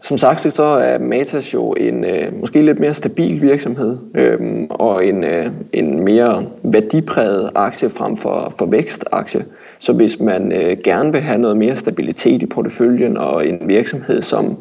Som 0.02 0.18
sagt, 0.18 0.54
så 0.54 0.64
er 0.64 0.98
Matas 0.98 1.54
jo 1.54 1.72
en 1.72 2.06
øh, 2.06 2.40
måske 2.40 2.62
lidt 2.62 2.80
mere 2.80 2.94
stabil 2.94 3.42
virksomhed 3.42 3.98
øh, 4.16 4.40
og 4.70 5.06
en, 5.06 5.24
øh, 5.24 5.52
en 5.74 6.04
mere 6.04 6.46
værdipræget 6.64 7.52
aktie 7.56 7.90
frem 7.90 8.18
for, 8.18 8.54
for 8.58 8.66
vækstaktie. 8.66 9.46
Så 9.80 9.94
hvis 9.94 10.20
man 10.20 10.52
øh, 10.52 10.78
gerne 10.84 11.12
vil 11.12 11.22
have 11.22 11.38
noget 11.38 11.58
mere 11.58 11.76
stabilitet 11.76 12.42
i 12.42 12.46
porteføljen 12.46 13.18
og 13.18 13.48
en 13.48 13.68
virksomhed, 13.68 14.22
som 14.22 14.58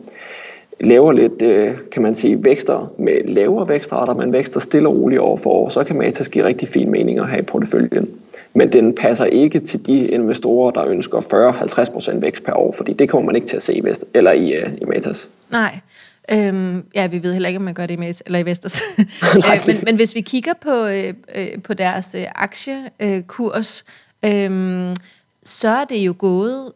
laver 0.81 1.13
lidt, 1.13 1.43
øh, 1.43 1.77
kan 1.93 2.03
man 2.03 2.15
sige, 2.15 2.45
vækster 2.45 2.93
med 2.99 3.25
lavere 3.25 3.69
vækstrater, 3.69 4.15
men 4.15 4.33
vækster 4.33 4.61
stille 4.61 4.89
og 4.89 4.97
roligt 4.97 5.21
år 5.21 5.37
for 5.37 5.51
år, 5.51 5.69
så 5.69 5.85
kan 5.85 5.97
Matas 5.97 6.29
give 6.29 6.45
rigtig 6.45 6.69
fin 6.69 6.91
mening 6.91 7.19
at 7.19 7.29
have 7.29 7.41
i 7.41 7.45
porteføljen. 7.45 8.09
Men 8.55 8.73
den 8.73 8.95
passer 8.95 9.25
ikke 9.25 9.61
til 9.61 9.87
de 9.87 10.09
investorer, 10.09 10.71
der 10.71 10.85
ønsker 10.85 11.21
40-50% 12.15 12.21
vækst 12.21 12.45
per 12.45 12.53
år, 12.53 12.73
fordi 12.73 12.93
det 12.93 13.09
kommer 13.09 13.27
man 13.27 13.37
ikke 13.37 13.49
til 13.49 13.57
at 13.57 13.63
se 13.63 13.75
i, 13.75 13.85
Vest, 13.85 14.05
eller 14.15 14.33
i, 14.33 14.63
uh, 14.63 14.73
i 14.81 14.85
Matas. 14.85 15.29
Nej. 15.51 15.79
Øhm, 16.33 16.85
ja, 16.95 17.07
vi 17.07 17.23
ved 17.23 17.33
heller 17.33 17.49
ikke, 17.49 17.59
om 17.59 17.65
man 17.65 17.75
gør 17.75 17.87
det 17.87 17.95
i, 17.95 17.97
Matas, 17.97 18.23
eller 18.27 18.39
i 18.39 18.47
Vestas. 18.47 18.83
øh, 19.37 19.63
men, 19.67 19.77
men 19.83 19.97
hvis 19.97 20.15
vi 20.15 20.21
kigger 20.21 20.53
på, 20.61 20.87
øh, 20.87 21.15
øh, 21.35 21.63
på 21.63 21.75
deres 21.75 22.15
øh, 22.15 22.25
aktiekurs, 22.35 23.85
øh, 24.25 24.97
så 25.45 25.69
er 25.69 25.85
det 25.85 25.97
jo 25.97 26.15
gået 26.19 26.73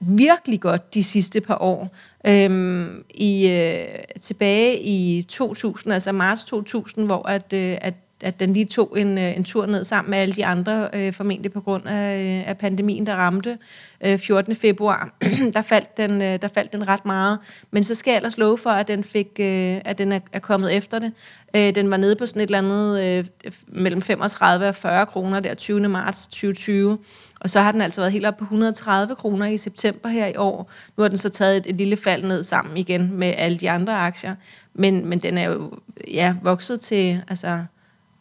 virkelig 0.00 0.60
godt 0.60 0.94
de 0.94 1.04
sidste 1.04 1.40
par 1.40 1.58
år. 1.60 1.88
Øhm, 2.26 3.04
i, 3.14 3.48
øh, 3.48 3.86
tilbage 4.20 4.80
i 4.80 5.22
2000, 5.28 5.92
altså 5.92 6.12
marts 6.12 6.44
2000, 6.44 7.06
hvor 7.06 7.28
at, 7.28 7.52
øh, 7.52 7.78
at 7.80 7.94
at 8.20 8.40
den 8.40 8.52
lige 8.52 8.64
tog 8.64 8.94
en, 8.96 9.18
øh, 9.18 9.36
en 9.36 9.44
tur 9.44 9.66
ned 9.66 9.84
sammen 9.84 10.10
med 10.10 10.18
alle 10.18 10.34
de 10.34 10.46
andre, 10.46 10.88
øh, 10.92 11.12
formentlig 11.12 11.52
på 11.52 11.60
grund 11.60 11.86
af, 11.86 12.20
øh, 12.20 12.48
af 12.48 12.58
pandemien, 12.58 13.06
der 13.06 13.14
ramte 13.14 13.58
øh, 14.00 14.18
14. 14.18 14.56
februar. 14.56 15.16
der, 15.54 15.62
faldt 15.62 15.96
den, 15.96 16.22
øh, 16.22 16.42
der 16.42 16.48
faldt 16.54 16.72
den 16.72 16.88
ret 16.88 17.04
meget. 17.04 17.38
Men 17.70 17.84
så 17.84 17.94
skal 17.94 18.10
jeg 18.10 18.16
ellers 18.16 18.38
love 18.38 18.58
for, 18.58 18.70
at 18.70 18.88
den, 18.88 19.04
fik, 19.04 19.26
øh, 19.40 19.80
at 19.84 19.98
den 19.98 20.12
er, 20.12 20.20
er 20.32 20.38
kommet 20.38 20.76
efter 20.76 20.98
det. 20.98 21.12
Øh, 21.56 21.74
den 21.74 21.90
var 21.90 21.96
nede 21.96 22.16
på 22.16 22.26
sådan 22.26 22.42
et 22.42 22.46
eller 22.46 22.58
andet 22.58 23.02
øh, 23.02 23.52
mellem 23.68 24.02
35 24.02 24.68
og 24.68 24.74
40 24.74 25.06
kroner 25.06 25.40
der 25.40 25.54
20. 25.54 25.88
marts 25.88 26.26
2020. 26.26 26.98
Og 27.40 27.50
så 27.50 27.60
har 27.60 27.72
den 27.72 27.80
altså 27.80 28.00
været 28.00 28.12
helt 28.12 28.26
op 28.26 28.36
på 28.36 28.44
130 28.44 29.14
kroner 29.14 29.46
i 29.46 29.56
september 29.56 30.08
her 30.08 30.26
i 30.26 30.36
år. 30.36 30.70
Nu 30.96 31.02
har 31.02 31.08
den 31.08 31.18
så 31.18 31.28
taget 31.28 31.56
et, 31.56 31.66
et 31.66 31.74
lille 31.74 31.96
fald 31.96 32.22
ned 32.22 32.44
sammen 32.44 32.76
igen 32.76 33.12
med 33.12 33.34
alle 33.36 33.58
de 33.58 33.70
andre 33.70 33.98
aktier. 33.98 34.34
Men, 34.74 35.06
men 35.06 35.18
den 35.18 35.38
er 35.38 35.44
jo 35.44 35.72
ja, 36.08 36.34
vokset 36.42 36.80
til 36.80 37.22
altså, 37.28 37.64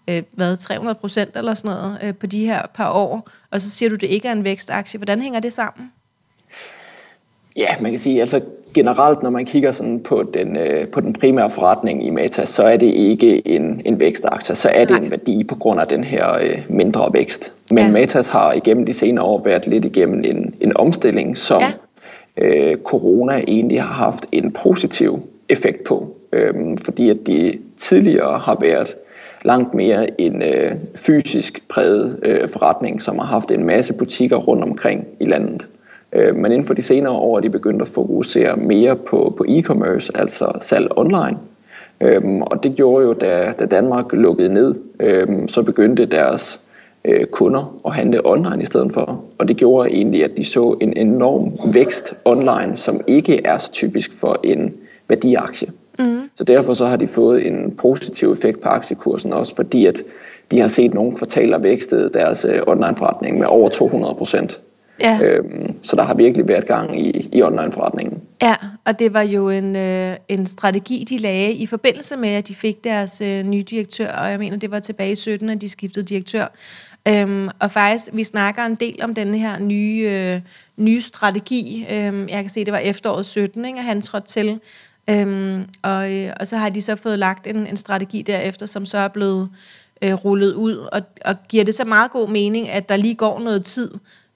øh, 0.07 0.23
hvad, 0.31 0.57
300 0.57 0.95
procent 0.95 1.37
eller 1.37 1.53
sådan 1.53 1.71
noget 1.71 1.97
øh, 2.03 2.15
på 2.15 2.27
de 2.27 2.45
her 2.45 2.61
par 2.73 2.91
år. 2.91 3.29
Og 3.51 3.61
så 3.61 3.69
siger 3.69 3.89
du, 3.89 3.95
det 3.95 4.07
ikke 4.07 4.27
er 4.27 4.31
en 4.31 4.43
vækstaktie. 4.43 4.97
Hvordan 4.97 5.21
hænger 5.21 5.39
det 5.39 5.53
sammen? 5.53 5.91
Ja, 7.57 7.67
man 7.81 7.91
kan 7.91 7.99
sige, 7.99 8.21
altså 8.21 8.41
generelt, 8.73 9.23
når 9.23 9.29
man 9.29 9.45
kigger 9.45 9.71
sådan 9.71 9.99
på 9.99 10.23
den, 10.33 10.57
øh, 10.57 10.87
på 10.87 11.01
den 11.01 11.13
primære 11.13 11.51
forretning 11.51 12.05
i 12.05 12.09
Meta, 12.09 12.45
så 12.45 12.63
er 12.63 12.77
det 12.77 12.93
ikke 12.93 13.47
en, 13.47 13.81
en 13.85 13.99
vækstaktie, 13.99 14.55
så 14.55 14.69
er 14.69 14.85
det 14.85 14.89
Nej. 14.89 14.99
en 14.99 15.11
værdi 15.11 15.43
på 15.43 15.55
grund 15.55 15.79
af 15.79 15.87
den 15.87 16.03
her 16.03 16.33
øh, 16.41 16.61
mindre 16.69 17.09
vækst. 17.13 17.53
Men 17.71 17.85
ja. 17.85 17.91
Metas 17.91 18.27
har 18.27 18.53
igennem 18.53 18.85
de 18.85 18.93
senere 18.93 19.25
år 19.25 19.43
været 19.43 19.67
lidt 19.67 19.85
igennem 19.85 20.23
en, 20.23 20.55
en 20.61 20.77
omstilling, 20.77 21.37
som 21.37 21.61
ja. 21.61 22.45
øh, 22.45 22.77
corona 22.83 23.43
egentlig 23.47 23.81
har 23.81 23.93
haft 23.93 24.25
en 24.31 24.51
positiv 24.51 25.19
effekt 25.49 25.83
på. 25.83 26.15
Øh, 26.31 26.77
fordi 26.77 27.09
at 27.09 27.17
de 27.27 27.59
tidligere 27.77 28.39
har 28.39 28.57
været 28.61 28.95
langt 29.45 29.73
mere 29.73 30.21
en 30.21 30.41
øh, 30.41 30.71
fysisk 30.95 31.67
præget 31.69 32.19
øh, 32.23 32.49
forretning, 32.49 33.01
som 33.01 33.19
har 33.19 33.25
haft 33.25 33.51
en 33.51 33.65
masse 33.65 33.93
butikker 33.93 34.37
rundt 34.37 34.63
omkring 34.63 35.07
i 35.19 35.25
landet. 35.25 35.67
Øh, 36.13 36.35
men 36.35 36.51
inden 36.51 36.67
for 36.67 36.73
de 36.73 36.81
senere 36.81 37.13
år 37.13 37.37
er 37.37 37.41
de 37.41 37.49
begyndt 37.49 37.81
at 37.81 37.87
fokusere 37.87 38.55
mere 38.55 38.95
på, 38.95 39.33
på 39.37 39.45
e-commerce, 39.47 40.11
altså 40.15 40.51
salg 40.61 40.87
online. 40.95 41.37
Øhm, 42.01 42.41
og 42.41 42.63
det 42.63 42.75
gjorde 42.75 43.05
jo, 43.05 43.13
da, 43.13 43.53
da 43.59 43.65
Danmark 43.65 44.13
lukkede 44.13 44.53
ned, 44.53 44.75
øhm, 44.99 45.47
så 45.47 45.63
begyndte 45.63 46.05
deres 46.05 46.59
øh, 47.05 47.25
kunder 47.25 47.75
at 47.85 47.93
handle 47.93 48.25
online 48.25 48.61
i 48.61 48.65
stedet 48.65 48.93
for. 48.93 49.23
Og 49.37 49.47
det 49.47 49.57
gjorde 49.57 49.89
egentlig, 49.89 50.23
at 50.23 50.31
de 50.37 50.45
så 50.45 50.77
en 50.81 50.97
enorm 50.97 51.73
vækst 51.73 52.13
online, 52.25 52.73
som 52.75 53.01
ikke 53.07 53.45
er 53.45 53.57
så 53.57 53.71
typisk 53.71 54.13
for 54.13 54.39
en 54.43 54.73
værdiaktie. 55.07 55.67
Mm. 55.99 56.29
Så 56.35 56.43
derfor 56.43 56.73
så 56.73 56.85
har 56.85 56.97
de 56.97 57.07
fået 57.07 57.47
en 57.47 57.75
positiv 57.77 58.31
effekt 58.31 58.61
på 58.61 58.69
aktiekursen 58.69 59.33
også, 59.33 59.55
fordi 59.55 59.85
at 59.85 60.01
de 60.51 60.59
har 60.59 60.67
set 60.67 60.93
nogle 60.93 61.17
kvartaler 61.17 61.57
vækstet 61.57 62.13
deres 62.13 62.45
øh, 62.49 62.61
online-forretning 62.67 63.39
med 63.39 63.47
over 63.47 63.69
200 63.69 64.15
procent. 64.15 64.59
Ja. 64.99 65.19
Øhm, 65.23 65.75
så 65.83 65.95
der 65.95 66.03
har 66.03 66.13
virkelig 66.13 66.47
været 66.47 66.67
gang 66.67 67.01
i, 67.07 67.29
i 67.33 67.41
online-forretningen. 67.41 68.21
Ja, 68.41 68.55
og 68.85 68.99
det 68.99 69.13
var 69.13 69.21
jo 69.21 69.49
en, 69.49 69.75
øh, 69.75 70.15
en 70.27 70.47
strategi, 70.47 71.05
de 71.09 71.17
lagde 71.17 71.53
i 71.53 71.65
forbindelse 71.65 72.17
med, 72.17 72.29
at 72.29 72.47
de 72.47 72.55
fik 72.55 72.83
deres 72.83 73.21
øh, 73.21 73.43
nye 73.43 73.63
direktør, 73.63 74.11
og 74.11 74.31
jeg 74.31 74.39
mener, 74.39 74.57
det 74.57 74.71
var 74.71 74.79
tilbage 74.79 75.11
i 75.11 75.15
17, 75.15 75.49
at 75.49 75.61
de 75.61 75.69
skiftede 75.69 76.05
direktør. 76.05 76.47
Øhm, 77.07 77.49
og 77.59 77.71
faktisk, 77.71 78.09
vi 78.13 78.23
snakker 78.23 78.65
en 78.65 78.75
del 78.75 78.99
om 79.03 79.15
den 79.15 79.35
her 79.35 79.59
nye, 79.59 80.09
øh, 80.11 80.41
nye 80.77 81.01
strategi. 81.01 81.85
Øhm, 81.91 82.27
jeg 82.29 82.41
kan 82.41 82.49
se, 82.49 82.65
det 82.65 82.73
var 82.73 82.79
efteråret 82.79 83.25
17, 83.25 83.65
ikke, 83.65 83.79
at 83.79 83.85
han 83.85 84.01
trådte 84.01 84.27
til. 84.27 84.59
Øhm, 85.09 85.69
og, 85.81 86.13
øh, 86.13 86.33
og 86.39 86.47
så 86.47 86.57
har 86.57 86.69
de 86.69 86.81
så 86.81 86.95
fået 86.95 87.19
lagt 87.19 87.47
en, 87.47 87.67
en 87.67 87.77
strategi 87.77 88.21
derefter, 88.21 88.65
som 88.65 88.85
så 88.85 88.97
er 88.97 89.07
blevet 89.07 89.49
øh, 90.01 90.13
rullet 90.13 90.53
ud, 90.53 90.75
og, 90.77 91.01
og 91.25 91.35
giver 91.49 91.63
det 91.63 91.75
så 91.75 91.85
meget 91.85 92.11
god 92.11 92.29
mening, 92.29 92.69
at 92.69 92.89
der 92.89 92.95
lige 92.95 93.15
går 93.15 93.39
noget 93.39 93.65
tid, 93.65 93.91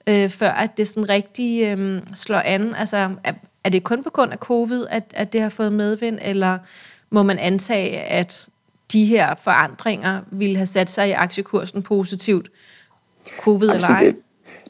øh, 0.06 0.30
før 0.30 0.50
at 0.50 0.76
det 0.76 0.88
sådan 0.88 1.08
rigtig 1.08 1.64
øh, 1.64 2.02
slår 2.14 2.42
an. 2.44 2.74
Altså, 2.74 2.96
er, 3.24 3.32
er 3.64 3.70
det 3.70 3.84
kun 3.84 4.02
på 4.02 4.10
grund 4.10 4.32
af 4.32 4.38
covid, 4.38 4.86
at, 4.90 5.04
at 5.16 5.32
det 5.32 5.40
har 5.40 5.48
fået 5.48 5.72
medvind, 5.72 6.18
eller 6.22 6.58
må 7.10 7.22
man 7.22 7.38
antage, 7.38 8.00
at 8.00 8.48
de 8.92 9.04
her 9.04 9.34
forandringer 9.42 10.20
ville 10.30 10.56
have 10.56 10.66
sat 10.66 10.90
sig 10.90 11.08
i 11.08 11.12
aktiekursen 11.12 11.82
positivt, 11.82 12.50
covid 13.40 13.70
altså, 13.70 13.86
eller 13.86 13.88
ej? 13.88 14.14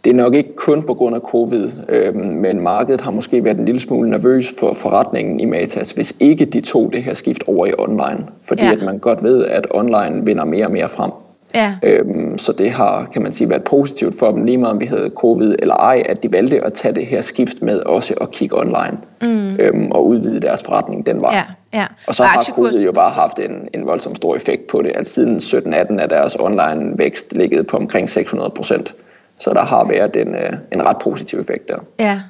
Det, 0.05 0.11
er 0.11 0.15
nok 0.15 0.35
ikke 0.35 0.57
kun 0.57 0.83
på 0.83 0.95
grund 0.95 1.15
af 1.15 1.21
covid, 1.21 1.71
øh, 1.89 2.15
men 2.15 2.61
markedet 2.61 3.01
har 3.01 3.11
måske 3.11 3.45
været 3.45 3.59
en 3.59 3.65
lille 3.65 3.81
smule 3.81 4.11
nervøs 4.11 4.53
for 4.59 4.75
forretningen 4.75 5.41
i 5.41 5.45
Matas, 5.45 5.91
hvis 5.91 6.17
ikke 6.21 6.45
de 6.45 6.61
tog 6.61 6.93
det 6.93 7.03
her 7.03 7.15
skift 7.15 7.45
over 7.47 7.67
i 7.67 7.73
online. 7.79 8.27
Fordi 8.43 8.63
ja. 8.63 8.73
at 8.73 8.83
man 8.83 8.99
godt 8.99 9.23
ved, 9.23 9.45
at 9.45 9.67
online 9.71 10.25
vinder 10.25 10.45
mere 10.45 10.67
og 10.67 10.73
mere 10.73 10.89
frem. 10.89 11.11
Ja. 11.55 11.75
Øhm, 11.83 12.39
så 12.39 12.53
det 12.53 12.71
har, 12.71 13.09
kan 13.13 13.23
man 13.23 13.33
sige, 13.33 13.51
været 13.51 13.65
positivt 13.65 14.19
for 14.19 14.31
dem, 14.31 14.45
lige 14.45 14.59
meget 14.59 14.73
om 14.73 14.81
vi 14.81 14.87
havde 14.87 15.11
covid 15.17 15.55
eller 15.59 15.75
ej, 15.75 16.03
at 16.09 16.23
de 16.23 16.33
valgte 16.33 16.65
at 16.65 16.73
tage 16.73 16.95
det 16.95 17.07
her 17.07 17.21
skift 17.21 17.63
med 17.63 17.81
også 17.81 18.15
at 18.21 18.31
kigge 18.31 18.59
online 18.59 18.99
mm. 19.23 19.57
øhm, 19.59 19.93
og 19.93 20.07
udvide 20.07 20.41
deres 20.41 20.63
forretning 20.63 21.07
den 21.07 21.21
vej. 21.21 21.35
Ja. 21.35 21.45
Ja. 21.73 21.87
Og 22.09 22.15
så 22.15 22.25
har 22.25 22.43
covid 22.55 22.81
jo 22.81 22.93
bare 22.93 23.11
haft 23.11 23.39
en, 23.39 23.69
en 23.75 23.87
voldsom 23.87 24.15
stor 24.15 24.37
effekt 24.37 24.67
på 24.67 24.83
det, 24.83 24.93
at 24.95 25.09
siden 25.09 25.39
17-18 25.39 26.01
er 26.01 26.07
deres 26.07 26.37
online 26.41 26.99
vækst 26.99 27.33
ligget 27.33 27.67
på 27.67 27.77
omkring 27.77 28.11
600 28.11 28.51
procent. 28.51 28.95
Så 29.41 29.51
der 29.55 29.65
har 29.65 29.85
været 29.85 30.17
en, 30.17 30.35
øh, 30.35 30.53
en 30.73 30.87
ret 30.87 30.97
positiv 31.03 31.41
effekt 31.41 31.69
der. 31.69 31.79
Ja, 31.99 32.23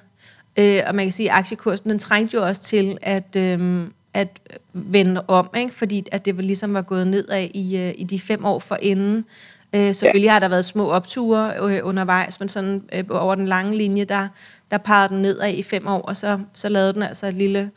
øh, 0.59 0.81
og 0.87 0.95
man 0.95 1.05
kan 1.05 1.13
sige, 1.13 1.31
at 1.31 1.39
aktiekursen 1.39 1.91
den 1.91 1.99
trængte 1.99 2.37
jo 2.37 2.47
også 2.47 2.63
til 2.63 2.99
at, 3.03 3.37
øh, 3.37 3.87
at 4.15 4.29
vende 4.73 5.23
om, 5.29 5.51
ikke? 5.57 5.75
fordi 5.75 6.07
at 6.13 6.25
det 6.25 6.45
ligesom 6.45 6.75
var 6.75 6.83
gået 6.83 7.07
nedad 7.07 7.49
i, 7.55 7.79
øh, 7.79 7.93
i 7.97 8.05
de 8.05 8.21
fem 8.21 8.45
år 8.45 8.59
for 8.59 8.79
inden. 8.83 9.25
Øh, 9.73 9.95
selvfølgelig 9.95 10.27
ja. 10.27 10.33
har 10.33 10.39
der 10.39 10.49
været 10.49 10.65
små 10.65 10.91
opture 10.91 11.53
øh, 11.63 11.81
undervejs, 11.83 12.41
men 12.41 12.49
sådan 12.49 12.83
øh, 12.93 13.05
over 13.11 13.35
den 13.35 13.47
lange 13.47 13.77
linje, 13.77 14.05
der, 14.05 14.29
der 14.71 14.79
pegede 14.79 15.09
den 15.09 15.23
nedad 15.23 15.53
i 15.53 15.63
fem 15.63 15.87
år, 15.87 16.01
og 16.01 16.17
så, 16.17 16.39
så 16.55 16.69
lavede 16.69 16.93
den 16.93 17.03
altså 17.03 17.27
et 17.27 17.35
lille, 17.35 17.71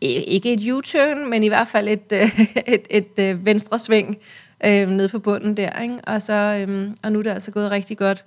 ikke 0.00 0.52
et 0.52 0.72
U-turn, 0.72 1.30
men 1.30 1.42
i 1.42 1.48
hvert 1.48 1.68
fald 1.68 1.88
et, 1.88 2.12
øh, 2.12 2.40
et, 2.74 2.82
et, 2.90 3.06
et 3.16 3.44
venstre 3.44 3.78
sving 3.78 4.18
øh, 4.64 4.88
nede 4.88 5.08
på 5.08 5.18
bunden 5.18 5.56
der, 5.56 5.82
ikke? 5.82 5.94
Og, 6.06 6.22
så, 6.22 6.32
øh, 6.32 6.90
og 7.02 7.12
nu 7.12 7.18
er 7.18 7.22
det 7.22 7.30
altså 7.30 7.50
gået 7.50 7.70
rigtig 7.70 7.98
godt. 7.98 8.24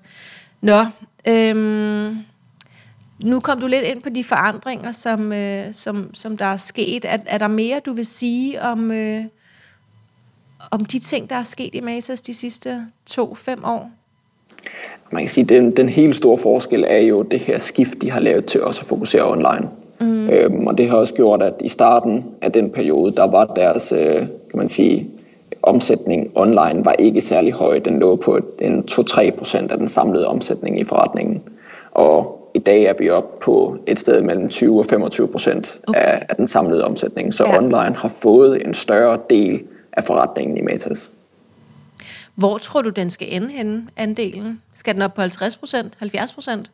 Nå, 0.62 0.80
øh, 1.28 1.56
nu 3.24 3.40
kom 3.40 3.60
du 3.60 3.68
lidt 3.68 3.84
ind 3.84 4.02
på 4.02 4.10
de 4.10 4.24
forandringer, 4.24 4.92
som, 4.92 5.34
øh, 5.34 5.74
som, 5.74 6.10
som 6.14 6.38
der 6.38 6.46
er 6.46 6.58
sket. 6.58 7.06
Er, 7.06 7.18
er 7.26 7.38
der 7.38 7.48
mere, 7.48 7.80
du 7.86 7.94
vil 7.94 8.06
sige 8.06 8.62
om, 8.62 8.92
øh, 8.92 9.24
om 10.72 10.86
de 10.86 11.00
ting, 11.00 11.30
der 11.30 11.36
er 11.36 11.44
sket 11.44 11.76
i 11.76 11.82
Matas 11.82 12.22
de 12.22 12.34
sidste 12.34 12.82
to-fem 13.06 13.64
år? 13.64 13.92
Man 15.12 15.24
kan 15.24 15.30
sige, 15.30 15.44
at 15.44 15.50
den, 15.50 15.76
den 15.78 15.90
helt 15.90 16.16
store 16.16 16.38
forskel 16.38 16.86
er 16.88 16.98
jo 16.98 17.22
det 17.22 17.40
her 17.40 17.60
skift, 17.60 18.02
de 18.02 18.12
har 18.12 18.20
lavet 18.20 18.46
til 18.46 18.64
også 18.64 18.82
at 18.82 18.88
fokusere 18.88 19.32
online. 19.32 19.70
Mm. 20.00 20.30
Øhm, 20.30 20.68
og 20.68 20.78
det 20.78 20.90
har 20.90 20.98
også 20.98 21.14
gjort, 21.14 21.44
at 21.44 21.54
i 21.62 21.70
starten 21.70 22.26
af 22.42 22.52
den 22.52 22.72
periode, 22.72 23.16
der 23.16 23.28
var 23.28 23.46
deres, 23.46 23.92
øh, 23.92 24.18
kan 24.20 24.58
man 24.58 24.70
sige, 24.70 25.10
omsætning 25.64 26.32
online 26.36 26.86
var 26.86 26.96
ikke 27.00 27.22
særlig 27.22 27.54
høj. 27.54 27.80
Den 27.80 28.00
lå 28.00 28.16
på 28.16 28.40
en 28.62 28.86
2-3 28.92 29.32
procent 29.38 29.72
af 29.72 29.78
den 29.78 29.90
samlede 29.90 30.28
omsætning 30.28 30.80
i 30.80 30.84
forretningen. 30.84 31.44
Og 31.92 32.40
i 32.54 32.60
dag 32.60 32.84
er 32.84 32.94
vi 33.00 33.10
oppe 33.10 33.46
på 33.46 33.78
et 33.88 34.00
sted 34.00 34.22
mellem 34.22 34.50
20 34.50 34.80
og 34.80 34.86
25 34.86 35.28
procent 35.28 35.80
okay. 35.88 36.00
af, 36.00 36.26
af 36.30 36.36
den 36.36 36.48
samlede 36.48 36.84
omsætning. 36.84 37.34
Så 37.34 37.46
ja. 37.46 37.58
online 37.58 37.96
har 37.96 38.14
fået 38.22 38.66
en 38.66 38.74
større 38.74 39.20
del 39.30 39.64
af 39.94 40.04
forretningen 40.04 40.58
i 40.58 40.62
Matas. 40.62 41.12
Hvor 42.36 42.58
tror 42.58 42.82
du, 42.82 42.90
den 42.90 43.10
skal 43.10 43.28
ende 43.32 43.50
henne, 43.50 43.88
andelen? 43.98 44.62
Skal 44.74 44.94
den 44.94 45.02
op 45.02 45.14
på 45.14 45.22
50 45.22 45.56
procent, 45.56 45.94
70 46.00 46.34
procent? 46.34 46.72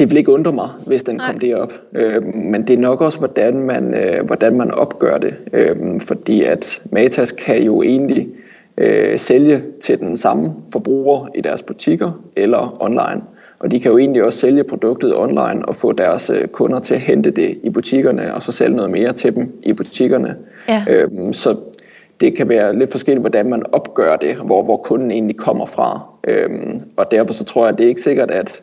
Det 0.00 0.10
vil 0.10 0.18
ikke 0.18 0.32
undre 0.32 0.52
mig, 0.52 0.68
hvis 0.86 1.02
den 1.02 1.16
Nej. 1.16 1.26
kom 1.26 1.40
derop. 1.40 1.72
Øh, 1.94 2.34
men 2.34 2.66
det 2.66 2.74
er 2.74 2.78
nok 2.78 3.00
også, 3.00 3.18
hvordan 3.18 3.56
man, 3.56 3.94
øh, 3.94 4.26
hvordan 4.26 4.56
man 4.56 4.70
opgør 4.70 5.18
det. 5.18 5.34
Øh, 5.52 6.00
fordi 6.00 6.44
at 6.44 6.82
Matas 6.92 7.32
kan 7.32 7.62
jo 7.62 7.82
egentlig 7.82 8.28
øh, 8.78 9.18
sælge 9.18 9.62
til 9.82 9.98
den 9.98 10.16
samme 10.16 10.54
forbruger 10.72 11.28
i 11.34 11.40
deres 11.40 11.62
butikker 11.62 12.12
eller 12.36 12.82
online. 12.82 13.22
Og 13.58 13.70
de 13.70 13.80
kan 13.80 13.90
jo 13.90 13.98
egentlig 13.98 14.24
også 14.24 14.38
sælge 14.38 14.64
produktet 14.64 15.16
online 15.16 15.68
og 15.68 15.76
få 15.76 15.92
deres 15.92 16.30
øh, 16.30 16.48
kunder 16.48 16.80
til 16.80 16.94
at 16.94 17.00
hente 17.00 17.30
det 17.30 17.58
i 17.62 17.70
butikkerne, 17.70 18.34
og 18.34 18.42
så 18.42 18.52
sælge 18.52 18.76
noget 18.76 18.90
mere 18.90 19.12
til 19.12 19.34
dem 19.34 19.52
i 19.62 19.72
butikkerne. 19.72 20.36
Ja. 20.68 20.84
Øhm, 20.88 21.32
så 21.32 21.56
det 22.20 22.36
kan 22.36 22.48
være 22.48 22.78
lidt 22.78 22.90
forskelligt, 22.90 23.22
hvordan 23.22 23.50
man 23.50 23.62
opgør 23.72 24.16
det, 24.16 24.36
hvor, 24.36 24.62
hvor 24.62 24.76
kunden 24.76 25.10
egentlig 25.10 25.36
kommer 25.36 25.66
fra. 25.66 26.02
Øhm, 26.24 26.80
og 26.96 27.10
derfor 27.10 27.32
så 27.32 27.44
tror 27.44 27.62
jeg, 27.64 27.72
at 27.72 27.78
det 27.78 27.84
er 27.84 27.88
ikke 27.88 28.02
sikkert, 28.02 28.30
at 28.30 28.62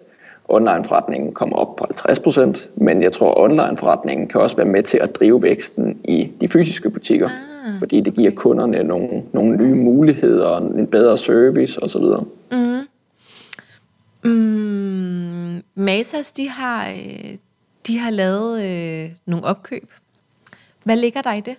online-forretningen 0.50 1.34
kommer 1.34 1.56
op 1.56 1.75
på 1.75 1.86
50%, 1.86 2.70
men 2.75 3.04
jeg 3.04 3.13
tror, 3.13 3.39
online-forretningen 3.39 4.27
kan 4.27 4.42
også 4.42 4.56
være 4.56 4.66
med 4.66 4.84
til 4.84 4.98
at 4.98 5.16
drive 5.16 5.44
væksten 5.44 6.00
i 6.04 6.32
de 6.42 6.48
fysiske 6.48 6.89
butikker, 6.89 7.30
ah, 7.30 7.80
fordi 7.80 8.01
det 8.01 8.13
giver 8.13 8.32
kunderne 8.32 8.84
nogle, 8.84 9.24
nogle 9.34 9.58
nye 9.58 9.75
muligheder, 9.75 10.58
en 10.58 10.88
bedre 10.88 11.18
service 11.18 11.84
osv. 11.84 12.04
Mm. 12.51 12.88
Mm, 14.24 15.63
Matas, 15.75 16.32
de 16.32 16.50
har, 16.50 16.89
øh, 16.89 17.36
de 17.88 17.98
har 17.98 18.10
lavet 18.10 18.63
øh, 18.63 19.12
nogle 19.25 19.46
opkøb. 19.46 19.92
Hvad 20.84 20.96
ligger 20.96 21.22
der 21.22 21.34
i 21.34 21.42
det? 21.42 21.56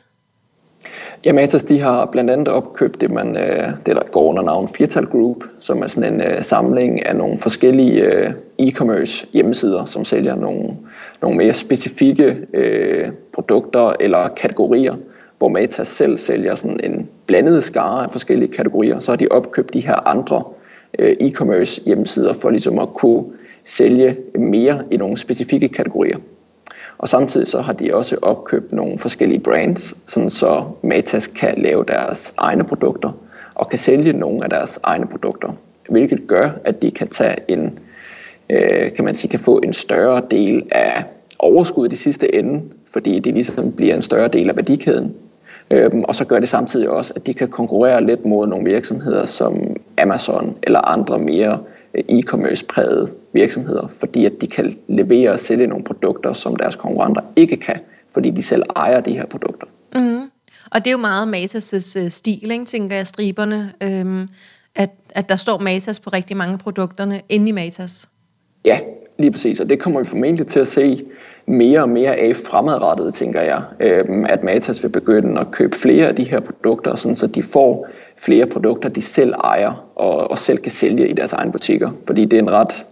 Ja, 1.24 1.32
Matas 1.32 1.62
de 1.62 1.80
har 1.80 2.06
blandt 2.06 2.30
andet 2.30 2.48
opkøbt 2.48 3.00
det, 3.00 3.10
man, 3.10 3.36
øh, 3.36 3.70
det 3.86 3.96
der 3.96 4.02
går 4.12 4.22
under 4.22 4.42
navn 4.42 4.68
Firtal 4.68 5.06
Group, 5.06 5.44
som 5.60 5.82
er 5.82 5.86
sådan 5.86 6.14
en 6.14 6.20
uh, 6.20 6.42
samling 6.42 7.06
af 7.06 7.16
nogle 7.16 7.38
forskellige 7.38 8.06
uh, 8.06 8.32
e-commerce 8.58 9.26
hjemmesider, 9.32 9.84
som 9.84 10.04
sælger 10.04 10.34
nogle, 10.34 10.76
nogle 11.22 11.36
mere 11.36 11.52
specifikke 11.52 12.36
uh, 12.54 13.12
produkter 13.32 13.92
eller 14.00 14.28
kategorier, 14.28 14.94
hvor 15.38 15.48
Matas 15.48 15.88
selv 15.88 16.18
sælger 16.18 16.54
sådan 16.54 16.80
en 16.84 17.08
blandet 17.26 17.64
skare 17.64 18.04
af 18.04 18.10
forskellige 18.10 18.52
kategorier. 18.52 18.98
Så 18.98 19.10
har 19.10 19.16
de 19.16 19.28
opkøbt 19.30 19.74
de 19.74 19.80
her 19.80 20.08
andre 20.08 20.44
uh, 20.98 21.08
e-commerce 21.08 21.84
hjemmesider 21.84 22.32
for 22.32 22.50
ligesom 22.50 22.78
at 22.78 22.88
kunne 22.94 23.24
sælge 23.64 24.16
mere 24.34 24.82
i 24.90 24.96
nogle 24.96 25.18
specifikke 25.18 25.68
kategorier. 25.68 26.18
Og 26.98 27.08
samtidig 27.08 27.46
så 27.46 27.60
har 27.60 27.72
de 27.72 27.94
også 27.94 28.16
opkøbt 28.22 28.72
nogle 28.72 28.98
forskellige 28.98 29.40
brands, 29.40 29.94
sådan 30.06 30.30
så 30.30 30.64
Matas 30.82 31.26
kan 31.26 31.54
lave 31.58 31.84
deres 31.88 32.34
egne 32.36 32.64
produkter 32.64 33.12
og 33.54 33.68
kan 33.68 33.78
sælge 33.78 34.12
nogle 34.12 34.44
af 34.44 34.50
deres 34.50 34.80
egne 34.82 35.06
produkter, 35.06 35.52
hvilket 35.88 36.26
gør, 36.26 36.50
at 36.64 36.82
de 36.82 36.90
kan 36.90 37.08
tage 37.08 37.36
en, 37.48 37.78
øh, 38.50 38.92
kan 38.94 39.04
man 39.04 39.14
sige, 39.14 39.30
kan 39.30 39.40
få 39.40 39.60
en 39.64 39.72
større 39.72 40.22
del 40.30 40.62
af 40.70 41.04
overskuddet 41.38 41.92
i 41.92 41.96
sidste 41.96 42.34
ende, 42.34 42.62
fordi 42.92 43.18
det 43.18 43.34
ligesom 43.34 43.72
bliver 43.72 43.94
en 43.94 44.02
større 44.02 44.28
del 44.28 44.48
af 44.48 44.56
værdikæden. 44.56 45.14
Øhm, 45.70 46.04
og 46.04 46.14
så 46.14 46.24
gør 46.24 46.38
det 46.38 46.48
samtidig 46.48 46.90
også, 46.90 47.12
at 47.16 47.26
de 47.26 47.34
kan 47.34 47.48
konkurrere 47.48 48.04
lidt 48.04 48.24
mod 48.24 48.46
nogle 48.46 48.64
virksomheder 48.64 49.24
som 49.24 49.76
Amazon 49.98 50.56
eller 50.62 50.80
andre 50.80 51.18
mere 51.18 51.58
e-commerce 51.94 52.66
præget 52.66 53.14
virksomheder, 53.32 53.88
fordi 53.88 54.26
at 54.26 54.32
de 54.40 54.46
kan 54.46 54.76
levere 54.88 55.30
og 55.30 55.38
sælge 55.38 55.66
nogle 55.66 55.84
produkter, 55.84 56.32
som 56.32 56.56
deres 56.56 56.76
konkurrenter 56.76 57.22
ikke 57.36 57.56
kan, 57.56 57.80
fordi 58.14 58.30
de 58.30 58.42
selv 58.42 58.62
ejer 58.76 59.00
de 59.00 59.12
her 59.12 59.26
produkter. 59.26 59.66
Mm. 59.94 60.30
Og 60.70 60.84
det 60.84 60.86
er 60.86 60.92
jo 60.92 60.98
meget 60.98 61.34
Matas' 61.34 61.98
øh, 61.98 62.10
stil, 62.10 62.50
ikke, 62.50 62.64
tænker 62.64 62.96
jeg, 62.96 63.06
striberne, 63.06 63.72
øhm, 63.82 64.28
at, 64.74 64.90
at 65.10 65.28
der 65.28 65.36
står 65.36 65.58
Matas 65.58 66.00
på 66.00 66.10
rigtig 66.10 66.36
mange 66.36 66.58
produkterne 66.58 67.20
inde 67.28 67.48
i 67.48 67.52
Matas. 67.52 68.08
Ja, 68.64 68.80
lige 69.18 69.30
præcis, 69.30 69.60
og 69.60 69.70
det 69.70 69.78
kommer 69.78 70.00
vi 70.00 70.06
formentlig 70.06 70.46
til 70.46 70.60
at 70.60 70.68
se 70.68 71.04
mere 71.46 71.80
og 71.80 71.88
mere 71.88 72.16
af 72.16 72.36
fremadrettet, 72.36 73.14
tænker 73.14 73.40
jeg, 73.40 73.62
øhm, 73.80 74.24
at 74.24 74.42
Matas 74.42 74.82
vil 74.82 74.88
begynde 74.88 75.40
at 75.40 75.50
købe 75.50 75.76
flere 75.76 76.06
af 76.06 76.16
de 76.16 76.24
her 76.24 76.40
produkter, 76.40 76.96
sådan 76.96 77.16
så 77.16 77.26
de 77.26 77.42
får 77.42 77.88
flere 78.18 78.46
produkter, 78.46 78.88
de 78.88 79.02
selv 79.02 79.34
ejer 79.44 79.84
og, 79.96 80.30
og 80.30 80.38
selv 80.38 80.58
kan 80.58 80.72
sælge 80.72 81.08
i 81.08 81.12
deres 81.12 81.32
egne 81.32 81.52
butikker. 81.52 81.90
Fordi 82.06 82.24
det 82.24 82.38
er 82.38 82.42
en 82.42 82.50
ret, 82.50 82.86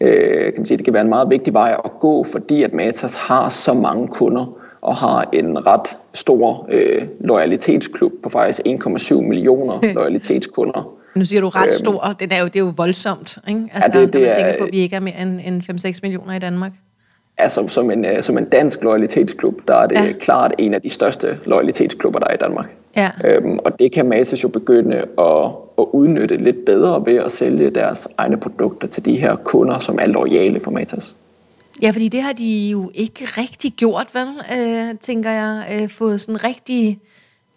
øh, 0.00 0.44
kan 0.44 0.54
man 0.56 0.66
sige, 0.66 0.76
det 0.76 0.84
kan 0.84 0.94
være 0.94 1.02
en 1.02 1.08
meget 1.08 1.30
vigtig 1.30 1.54
vej 1.54 1.76
at 1.84 1.90
gå, 2.00 2.24
fordi 2.24 2.62
at 2.62 2.72
Matas 2.72 3.16
har 3.16 3.48
så 3.48 3.72
mange 3.72 4.08
kunder, 4.08 4.58
og 4.82 4.96
har 4.96 5.28
en 5.32 5.66
ret 5.66 5.96
stor 6.14 6.66
øh, 6.70 7.02
loyalitetsklub 7.20 8.12
på 8.22 8.28
faktisk 8.28 8.60
1,7 8.66 9.20
millioner 9.20 9.92
loyalitetskunder. 9.94 10.94
Nu 11.16 11.24
siger 11.24 11.40
du 11.40 11.48
ret 11.48 11.64
øhm, 11.64 11.78
stor, 11.78 12.16
det 12.20 12.32
er 12.32 12.40
jo, 12.40 12.46
det 12.46 12.56
er 12.56 12.60
jo 12.60 12.72
voldsomt, 12.76 13.38
ikke? 13.48 13.70
Altså, 13.72 13.90
ja, 13.94 14.00
det, 14.00 14.12
det 14.12 14.20
når 14.20 14.28
man 14.28 14.36
tænker 14.36 14.58
på, 14.58 14.64
at 14.64 14.72
vi 14.72 14.78
ikke 14.78 14.96
er 14.96 15.00
mere 15.00 15.22
end, 15.22 15.40
end 15.44 15.62
5-6 15.96 15.98
millioner 16.02 16.34
i 16.34 16.38
Danmark. 16.38 16.72
Altså, 17.38 17.68
som 17.68 17.90
en, 17.90 18.04
øh, 18.04 18.22
som 18.22 18.38
en 18.38 18.44
dansk 18.44 18.82
loyalitetsklub, 18.82 19.68
der 19.68 19.76
er 19.76 19.86
det 19.86 19.96
ja. 19.96 20.12
klart 20.12 20.54
en 20.58 20.74
af 20.74 20.82
de 20.82 20.90
største 20.90 21.38
loyalitetsklubber, 21.44 22.18
der 22.18 22.26
er 22.26 22.34
i 22.34 22.38
Danmark. 22.40 22.66
Ja. 22.96 23.10
Øhm, 23.24 23.58
og 23.58 23.78
det 23.78 23.92
kan 23.92 24.08
Matas 24.08 24.44
jo 24.44 24.48
begynde 24.48 24.96
at, 24.96 25.46
at 25.78 25.84
udnytte 25.92 26.36
lidt 26.36 26.64
bedre 26.64 27.06
ved 27.06 27.16
at 27.16 27.32
sælge 27.32 27.70
deres 27.70 28.08
egne 28.18 28.36
produkter 28.36 28.88
til 28.88 29.04
de 29.04 29.16
her 29.16 29.36
kunder, 29.36 29.78
som 29.78 29.98
er 30.00 30.06
loyale 30.06 30.60
for 30.60 30.70
Matas. 30.70 31.14
Ja, 31.82 31.90
fordi 31.90 32.08
det 32.08 32.22
har 32.22 32.32
de 32.32 32.68
jo 32.68 32.90
ikke 32.94 33.24
rigtig 33.24 33.72
gjort, 33.72 34.06
vel, 34.14 34.28
øh, 34.58 34.98
tænker 34.98 35.30
jeg. 35.30 35.64
Øh, 35.72 35.88
fået 35.88 36.20
sådan 36.20 36.44
rigtig... 36.44 37.00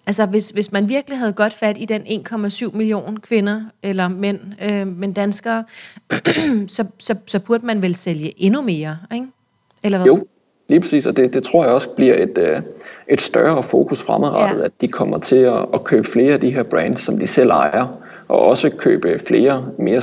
Altså, 0.07 0.25
hvis, 0.25 0.49
hvis 0.49 0.71
man 0.71 0.89
virkelig 0.89 1.19
havde 1.19 1.33
godt 1.33 1.53
fat 1.53 1.75
i 1.79 1.85
den 1.85 2.01
1,7 2.01 2.77
millioner 2.77 3.19
kvinder, 3.19 3.61
eller 3.83 4.07
mænd, 4.07 4.39
øh, 4.63 4.87
men 4.87 5.13
danskere, 5.13 5.63
så, 6.67 6.85
så, 6.99 7.15
så 7.25 7.39
burde 7.39 7.65
man 7.65 7.81
vel 7.81 7.95
sælge 7.95 8.43
endnu 8.43 8.61
mere, 8.61 8.97
ikke? 9.13 9.27
Eller 9.85 9.97
hvad? 9.97 10.07
Jo, 10.07 10.27
lige 10.67 10.79
præcis, 10.79 11.05
og 11.05 11.17
det, 11.17 11.33
det 11.33 11.43
tror 11.43 11.63
jeg 11.63 11.73
også 11.73 11.89
bliver 11.89 12.23
et, 12.23 12.37
øh, 12.37 12.61
et 13.07 13.21
større 13.21 13.63
fokus 13.63 14.01
fremadrettet, 14.01 14.59
ja. 14.59 14.65
at 14.65 14.71
de 14.81 14.87
kommer 14.87 15.17
til 15.17 15.35
at, 15.35 15.65
at 15.73 15.83
købe 15.83 16.07
flere 16.07 16.33
af 16.33 16.39
de 16.39 16.51
her 16.51 16.63
brands, 16.63 17.01
som 17.01 17.19
de 17.19 17.27
selv 17.27 17.49
ejer, 17.49 17.99
og 18.27 18.39
også 18.39 18.69
købe 18.69 19.19
flere 19.27 19.65
mere 19.79 20.01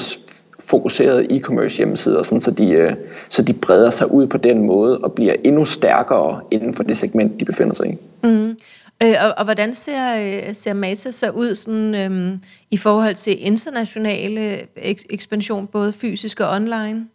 fokuserede 0.60 1.26
e-commerce 1.36 1.76
hjemmesider, 1.76 2.22
sådan, 2.22 2.40
så, 2.40 2.50
de, 2.50 2.68
øh, 2.70 2.92
så 3.28 3.42
de 3.42 3.52
breder 3.52 3.90
sig 3.90 4.10
ud 4.10 4.26
på 4.26 4.36
den 4.36 4.62
måde 4.62 4.98
og 4.98 5.12
bliver 5.12 5.34
endnu 5.44 5.64
stærkere 5.64 6.40
inden 6.50 6.74
for 6.74 6.82
det 6.82 6.96
segment, 6.96 7.40
de 7.40 7.44
befinder 7.44 7.74
sig 7.74 7.86
i. 7.86 7.96
Mm. 8.22 8.56
Øh, 9.02 9.14
og, 9.24 9.34
og 9.36 9.44
hvordan 9.44 9.74
ser, 9.74 10.16
øh, 10.18 10.54
ser 10.54 10.72
Mata 10.72 11.10
så 11.10 11.30
ud 11.30 11.54
sådan, 11.54 11.94
øhm, 11.94 12.40
i 12.70 12.76
forhold 12.76 13.14
til 13.14 13.46
internationale 13.46 14.56
ek- 14.76 15.06
ekspansion, 15.10 15.66
både 15.66 15.92
fysisk 15.92 16.40
og 16.40 16.50
online? 16.50 17.06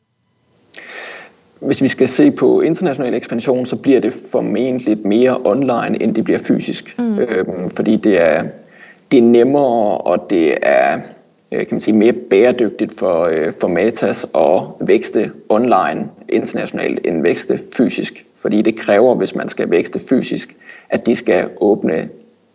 Hvis 1.62 1.82
vi 1.82 1.88
skal 1.88 2.08
se 2.08 2.32
på 2.32 2.62
international 2.62 3.14
ekspansion, 3.14 3.66
så 3.66 3.76
bliver 3.76 4.00
det 4.00 4.14
formentlig 4.32 4.98
mere 5.08 5.38
online, 5.44 6.02
end 6.02 6.16
det 6.16 6.24
bliver 6.24 6.40
fysisk. 6.40 6.96
Mm. 7.00 7.20
Øhm, 7.20 7.70
fordi 7.70 7.96
det 7.96 8.22
er, 8.22 8.44
det 9.12 9.18
er 9.18 9.24
nemmere, 9.24 9.98
og 9.98 10.30
det 10.30 10.58
er 10.62 11.00
Øh, 11.52 11.60
kan 11.60 11.68
man 11.72 11.82
sige, 11.82 11.96
mere 11.96 12.14
bæredygtigt 12.14 12.94
for, 13.00 13.24
øh, 13.24 13.54
for 13.60 13.68
Matas 13.68 14.26
at 14.36 14.88
vækste 14.88 15.32
online 15.50 16.10
internationalt 16.30 17.00
end 17.06 17.22
vækste 17.22 17.60
fysisk. 17.78 18.26
Fordi 18.36 18.62
det 18.62 18.76
kræver, 18.76 19.16
hvis 19.16 19.36
man 19.36 19.50
skal 19.50 19.72
vækste 19.72 20.00
fysisk, 20.00 20.56
at 20.90 21.06
de 21.06 21.16
skal 21.16 21.50
åbne 21.62 22.10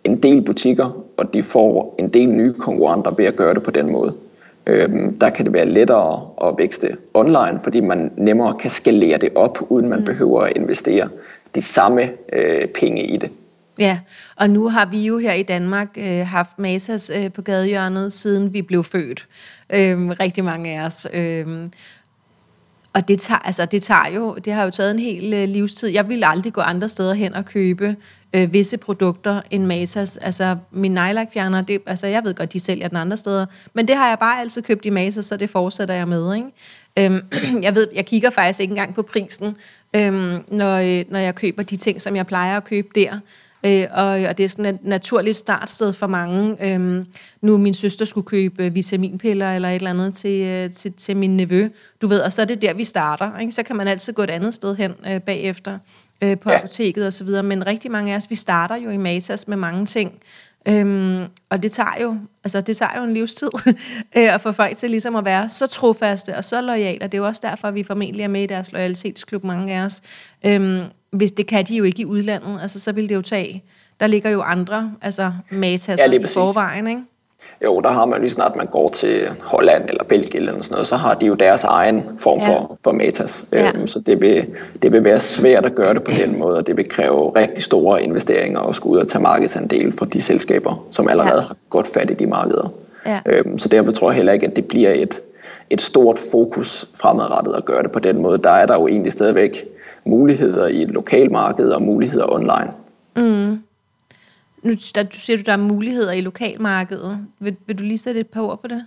en 0.04 0.16
del 0.16 0.42
butikker, 0.42 1.04
og 1.16 1.34
de 1.34 1.42
får 1.42 1.94
en 1.98 2.08
del 2.08 2.28
nye 2.28 2.52
konkurrenter 2.52 3.10
ved 3.10 3.24
at 3.24 3.36
gøre 3.36 3.54
det 3.54 3.62
på 3.62 3.70
den 3.70 3.90
måde. 3.90 4.14
Øhm, 4.66 5.18
der 5.18 5.30
kan 5.30 5.44
det 5.44 5.52
være 5.52 5.66
lettere 5.66 6.28
at 6.48 6.54
vækste 6.58 6.96
online, 7.14 7.60
fordi 7.62 7.80
man 7.80 8.12
nemmere 8.16 8.58
kan 8.58 8.70
skalere 8.70 9.18
det 9.18 9.28
op, 9.34 9.58
uden 9.68 9.88
man 9.88 9.98
mm. 9.98 10.04
behøver 10.04 10.42
at 10.42 10.52
investere 10.56 11.08
de 11.54 11.62
samme 11.62 12.10
øh, 12.32 12.68
penge 12.68 13.06
i 13.06 13.16
det. 13.16 13.30
Ja, 13.78 13.98
og 14.36 14.50
nu 14.50 14.68
har 14.68 14.86
vi 14.86 15.06
jo 15.06 15.18
her 15.18 15.32
i 15.32 15.42
Danmark 15.42 15.88
øh, 15.96 16.26
haft 16.26 16.58
Matas 16.58 17.10
øh, 17.16 17.32
på 17.32 17.42
gadehjørnet, 17.42 18.12
siden 18.12 18.52
vi 18.52 18.62
blev 18.62 18.84
født. 18.84 19.28
Øh, 19.70 20.08
rigtig 20.20 20.44
mange 20.44 20.80
af 20.80 20.86
os. 20.86 21.06
Øh, 21.12 21.68
og 22.92 23.08
det 23.08 23.20
tager, 23.20 23.38
altså, 23.38 23.64
det 23.66 23.82
tager 23.82 24.08
jo, 24.14 24.34
det 24.34 24.52
har 24.52 24.64
jo 24.64 24.70
taget 24.70 24.90
en 24.90 24.98
hel 24.98 25.34
øh, 25.34 25.48
livstid. 25.48 25.88
Jeg 25.88 26.08
vil 26.08 26.24
aldrig 26.26 26.52
gå 26.52 26.60
andre 26.60 26.88
steder 26.88 27.14
hen 27.14 27.34
og 27.34 27.44
købe 27.44 27.96
øh, 28.32 28.52
visse 28.52 28.76
produkter 28.76 29.40
end 29.50 29.64
Matas. 29.66 30.16
Altså, 30.16 30.56
min 30.70 30.92
nejlakfjerner, 30.92 31.62
det, 31.62 31.82
altså, 31.86 32.06
jeg 32.06 32.24
ved 32.24 32.34
godt, 32.34 32.52
de 32.52 32.60
sælger 32.60 32.88
den 32.88 32.96
andre 32.96 33.16
steder, 33.16 33.46
men 33.74 33.88
det 33.88 33.96
har 33.96 34.08
jeg 34.08 34.18
bare 34.18 34.40
altid 34.40 34.62
købt 34.62 34.86
i 34.86 34.90
Matas, 34.90 35.26
så 35.26 35.36
det 35.36 35.50
fortsætter 35.50 35.94
jeg 35.94 36.08
med, 36.08 36.34
ikke? 36.34 36.48
Øhm, 36.98 37.20
jeg 37.66 37.74
ved, 37.74 37.88
jeg 37.94 38.06
kigger 38.06 38.30
faktisk 38.30 38.60
ikke 38.60 38.72
engang 38.72 38.94
på 38.94 39.02
prisen, 39.02 39.56
øhm, 39.96 40.44
når, 40.48 40.76
øh, 40.76 41.04
når 41.10 41.18
jeg 41.18 41.34
køber 41.34 41.62
de 41.62 41.76
ting, 41.76 42.00
som 42.00 42.16
jeg 42.16 42.26
plejer 42.26 42.56
at 42.56 42.64
købe 42.64 42.88
der. 42.94 43.18
Øh, 43.66 43.86
og, 43.92 44.06
og 44.06 44.38
det 44.38 44.44
er 44.44 44.48
sådan 44.48 44.74
et 44.74 44.84
naturligt 44.84 45.36
startsted 45.36 45.92
for 45.92 46.06
mange. 46.06 46.56
Øhm, 46.72 47.06
nu 47.40 47.58
min 47.58 47.74
søster 47.74 48.04
skulle 48.04 48.26
købe 48.26 48.64
øh, 48.64 48.74
vitaminpiller 48.74 49.54
eller 49.54 49.68
et 49.68 49.74
eller 49.74 49.90
andet 49.90 50.14
til, 50.14 50.42
øh, 50.42 50.70
til, 50.70 50.92
til 50.92 51.16
min 51.16 51.36
nevø. 51.36 51.68
Du 52.02 52.06
ved, 52.06 52.20
og 52.20 52.32
så 52.32 52.42
er 52.42 52.46
det 52.46 52.62
der, 52.62 52.74
vi 52.74 52.84
starter. 52.84 53.38
Ikke? 53.38 53.52
Så 53.52 53.62
kan 53.62 53.76
man 53.76 53.88
altid 53.88 54.12
gå 54.12 54.22
et 54.22 54.30
andet 54.30 54.54
sted 54.54 54.76
hen 54.76 54.94
øh, 55.06 55.20
bagefter 55.20 55.78
øh, 56.22 56.38
på 56.38 56.50
ja. 56.50 56.58
apoteket 56.58 57.06
og 57.06 57.12
så 57.12 57.24
videre. 57.24 57.42
Men 57.42 57.66
rigtig 57.66 57.90
mange 57.90 58.12
af 58.12 58.16
os, 58.16 58.30
vi 58.30 58.34
starter 58.34 58.76
jo 58.76 58.90
i 58.90 58.96
Matas 58.96 59.48
med 59.48 59.56
mange 59.56 59.86
ting. 59.86 60.12
Øhm, 60.68 61.24
og 61.50 61.62
det 61.62 61.72
tager 61.72 62.02
jo, 62.02 62.16
altså 62.44 62.60
det 62.60 62.76
tager 62.76 62.98
jo 62.98 63.04
en 63.04 63.14
livstid 63.14 63.48
øh, 64.16 64.34
at 64.34 64.40
få 64.40 64.52
folk 64.52 64.76
til 64.76 64.90
ligesom 64.90 65.16
at 65.16 65.24
være 65.24 65.48
så 65.48 65.66
trofaste 65.66 66.36
og 66.36 66.44
så 66.44 66.60
lojale, 66.60 67.02
og 67.02 67.12
det 67.12 67.18
er 67.18 67.22
jo 67.22 67.26
også 67.26 67.40
derfor, 67.44 67.68
at 67.68 67.74
vi 67.74 67.82
formentlig 67.82 68.22
er 68.22 68.28
med 68.28 68.42
i 68.42 68.46
deres 68.46 68.72
loyalitetsklub, 68.72 69.44
mange 69.44 69.74
af 69.74 69.84
os. 69.84 70.02
Øhm, 70.46 70.82
hvis 71.10 71.32
det 71.32 71.46
kan 71.46 71.64
de 71.64 71.76
jo 71.76 71.84
ikke 71.84 72.02
i 72.02 72.04
udlandet, 72.04 72.58
altså 72.62 72.80
så 72.80 72.92
vil 72.92 73.08
det 73.08 73.14
jo 73.14 73.22
tage, 73.22 73.64
der 74.00 74.06
ligger 74.06 74.30
jo 74.30 74.42
andre, 74.42 74.94
altså 75.00 75.32
Matas 75.50 75.98
ja, 75.98 76.12
i 76.12 76.26
forvejen, 76.26 76.86
ikke? 76.86 77.02
Jo, 77.64 77.80
der 77.80 77.90
har 77.90 78.04
man 78.04 78.20
lige 78.20 78.30
snart, 78.30 78.56
man 78.56 78.66
går 78.66 78.88
til 78.88 79.28
Holland 79.40 79.88
eller 79.88 80.04
Belgien 80.04 80.48
eller 80.48 80.62
sådan 80.62 80.74
noget, 80.74 80.86
så 80.86 80.96
har 80.96 81.14
de 81.14 81.26
jo 81.26 81.34
deres 81.34 81.64
egen 81.64 82.04
form 82.18 82.38
ja. 82.38 82.48
for, 82.48 82.78
for 82.84 82.92
metas. 82.92 83.48
Ja. 83.52 83.70
Øhm, 83.74 83.86
så 83.86 84.00
det 84.00 84.20
vil, 84.20 84.46
det 84.82 84.92
vil 84.92 85.04
være 85.04 85.20
svært 85.20 85.66
at 85.66 85.74
gøre 85.74 85.94
det 85.94 86.02
på 86.02 86.10
den 86.26 86.38
måde, 86.38 86.56
og 86.56 86.66
det 86.66 86.76
vil 86.76 86.88
kræve 86.88 87.32
rigtig 87.36 87.64
store 87.64 88.02
investeringer 88.02 88.60
at 88.60 88.74
skulle 88.74 88.92
ud 88.92 88.98
og 88.98 89.08
tage 89.08 89.22
markedsandel 89.22 89.92
fra 89.98 90.06
de 90.06 90.22
selskaber, 90.22 90.86
som 90.90 91.08
allerede 91.08 91.40
ja. 91.40 91.40
har 91.40 91.56
godt 91.70 91.86
fat 91.86 92.10
i 92.10 92.14
de 92.14 92.26
markeder. 92.26 92.72
Ja. 93.06 93.20
Øhm, 93.26 93.58
så 93.58 93.68
derfor 93.68 93.92
tror 93.92 94.10
jeg 94.10 94.16
heller 94.16 94.32
ikke, 94.32 94.46
at 94.46 94.56
det 94.56 94.66
bliver 94.66 94.90
et, 94.90 95.20
et 95.70 95.80
stort 95.80 96.18
fokus 96.18 96.88
fremadrettet 96.94 97.54
at 97.54 97.64
gøre 97.64 97.82
det 97.82 97.92
på 97.92 97.98
den 97.98 98.22
måde. 98.22 98.38
Der 98.38 98.50
er 98.50 98.66
der 98.66 98.74
jo 98.74 98.86
egentlig 98.86 99.12
stadigvæk 99.12 99.64
muligheder 100.04 100.66
i 100.66 100.82
et 100.82 100.90
lokalmarked 100.90 101.70
og 101.70 101.82
muligheder 101.82 102.32
online. 102.32 102.72
Mm. 103.16 103.58
Nu 104.62 104.72
der, 104.94 105.02
du 105.02 105.16
siger, 105.16 105.36
du, 105.36 105.42
der 105.46 105.52
er 105.52 105.56
muligheder 105.56 106.12
i 106.12 106.20
lokalmarkedet. 106.20 107.26
Vil, 107.38 107.56
vil 107.66 107.78
du 107.78 107.82
lige 107.82 107.98
sætte 107.98 108.20
et 108.20 108.26
par 108.26 108.40
ord 108.40 108.62
på 108.62 108.68
det? 108.68 108.86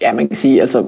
Ja, 0.00 0.12
man 0.12 0.28
kan 0.28 0.36
sige, 0.36 0.60
altså 0.60 0.86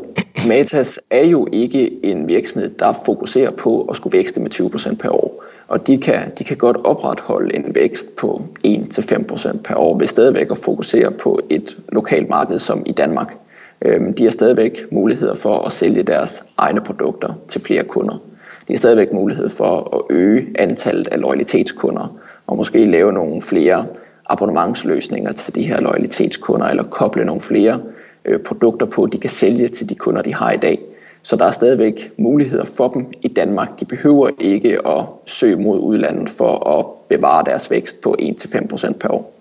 Matas 0.48 1.00
er 1.11 1.24
jo 1.24 1.48
ikke 1.52 2.05
en 2.05 2.28
virksomhed, 2.28 2.70
der 2.78 2.92
fokuserer 3.05 3.50
på 3.50 3.83
at 3.83 3.96
skulle 3.96 4.18
vækste 4.18 4.40
med 4.40 4.55
20% 4.55 4.94
per 4.94 5.11
år. 5.11 5.44
Og 5.68 5.87
de 5.87 5.98
kan, 5.98 6.33
de 6.38 6.44
kan 6.44 6.57
godt 6.57 6.76
opretholde 6.76 7.57
en 7.57 7.74
vækst 7.74 8.16
på 8.16 8.42
1-5% 8.66 9.62
per 9.64 9.74
år 9.74 9.98
ved 9.98 10.07
stadigvæk 10.07 10.50
at 10.50 10.59
fokusere 10.59 11.11
på 11.11 11.40
et 11.50 11.76
lokalt 11.88 12.28
marked 12.28 12.59
som 12.59 12.83
i 12.87 12.92
Danmark. 12.92 13.35
Øhm, 13.83 14.14
de 14.14 14.24
har 14.24 14.31
stadigvæk 14.31 14.92
muligheder 14.92 15.35
for 15.35 15.59
at 15.59 15.72
sælge 15.72 16.02
deres 16.02 16.44
egne 16.57 16.81
produkter 16.81 17.35
til 17.48 17.61
flere 17.61 17.85
kunder. 17.85 18.22
De 18.68 18.72
har 18.72 18.78
stadigvæk 18.78 19.12
mulighed 19.12 19.48
for 19.48 19.96
at 19.96 20.16
øge 20.16 20.46
antallet 20.59 21.09
af 21.09 21.20
loyalitetskunder 21.20 22.18
og 22.52 22.56
måske 22.56 22.84
lave 22.84 23.12
nogle 23.12 23.42
flere 23.42 23.86
abonnementsløsninger 24.30 25.32
til 25.32 25.54
de 25.54 25.62
her 25.62 25.80
loyalitetskunder, 25.80 26.66
eller 26.66 26.82
koble 26.82 27.24
nogle 27.24 27.40
flere 27.40 27.80
øh, 28.24 28.40
produkter 28.40 28.86
på, 28.86 29.06
de 29.06 29.18
kan 29.18 29.30
sælge 29.30 29.68
til 29.68 29.88
de 29.88 29.94
kunder, 29.94 30.22
de 30.22 30.34
har 30.34 30.52
i 30.52 30.56
dag. 30.56 30.78
Så 31.22 31.36
der 31.36 31.44
er 31.44 31.50
stadigvæk 31.50 32.12
muligheder 32.18 32.64
for 32.64 32.88
dem 32.88 33.06
i 33.22 33.28
Danmark. 33.28 33.80
De 33.80 33.84
behøver 33.84 34.30
ikke 34.38 34.86
at 34.86 35.04
søge 35.26 35.56
mod 35.56 35.80
udlandet 35.80 36.30
for 36.30 36.68
at 36.78 36.86
bevare 37.08 37.44
deres 37.44 37.70
vækst 37.70 38.00
på 38.00 38.16
1-5% 38.20 38.92
per 38.92 39.08
år. 39.08 39.32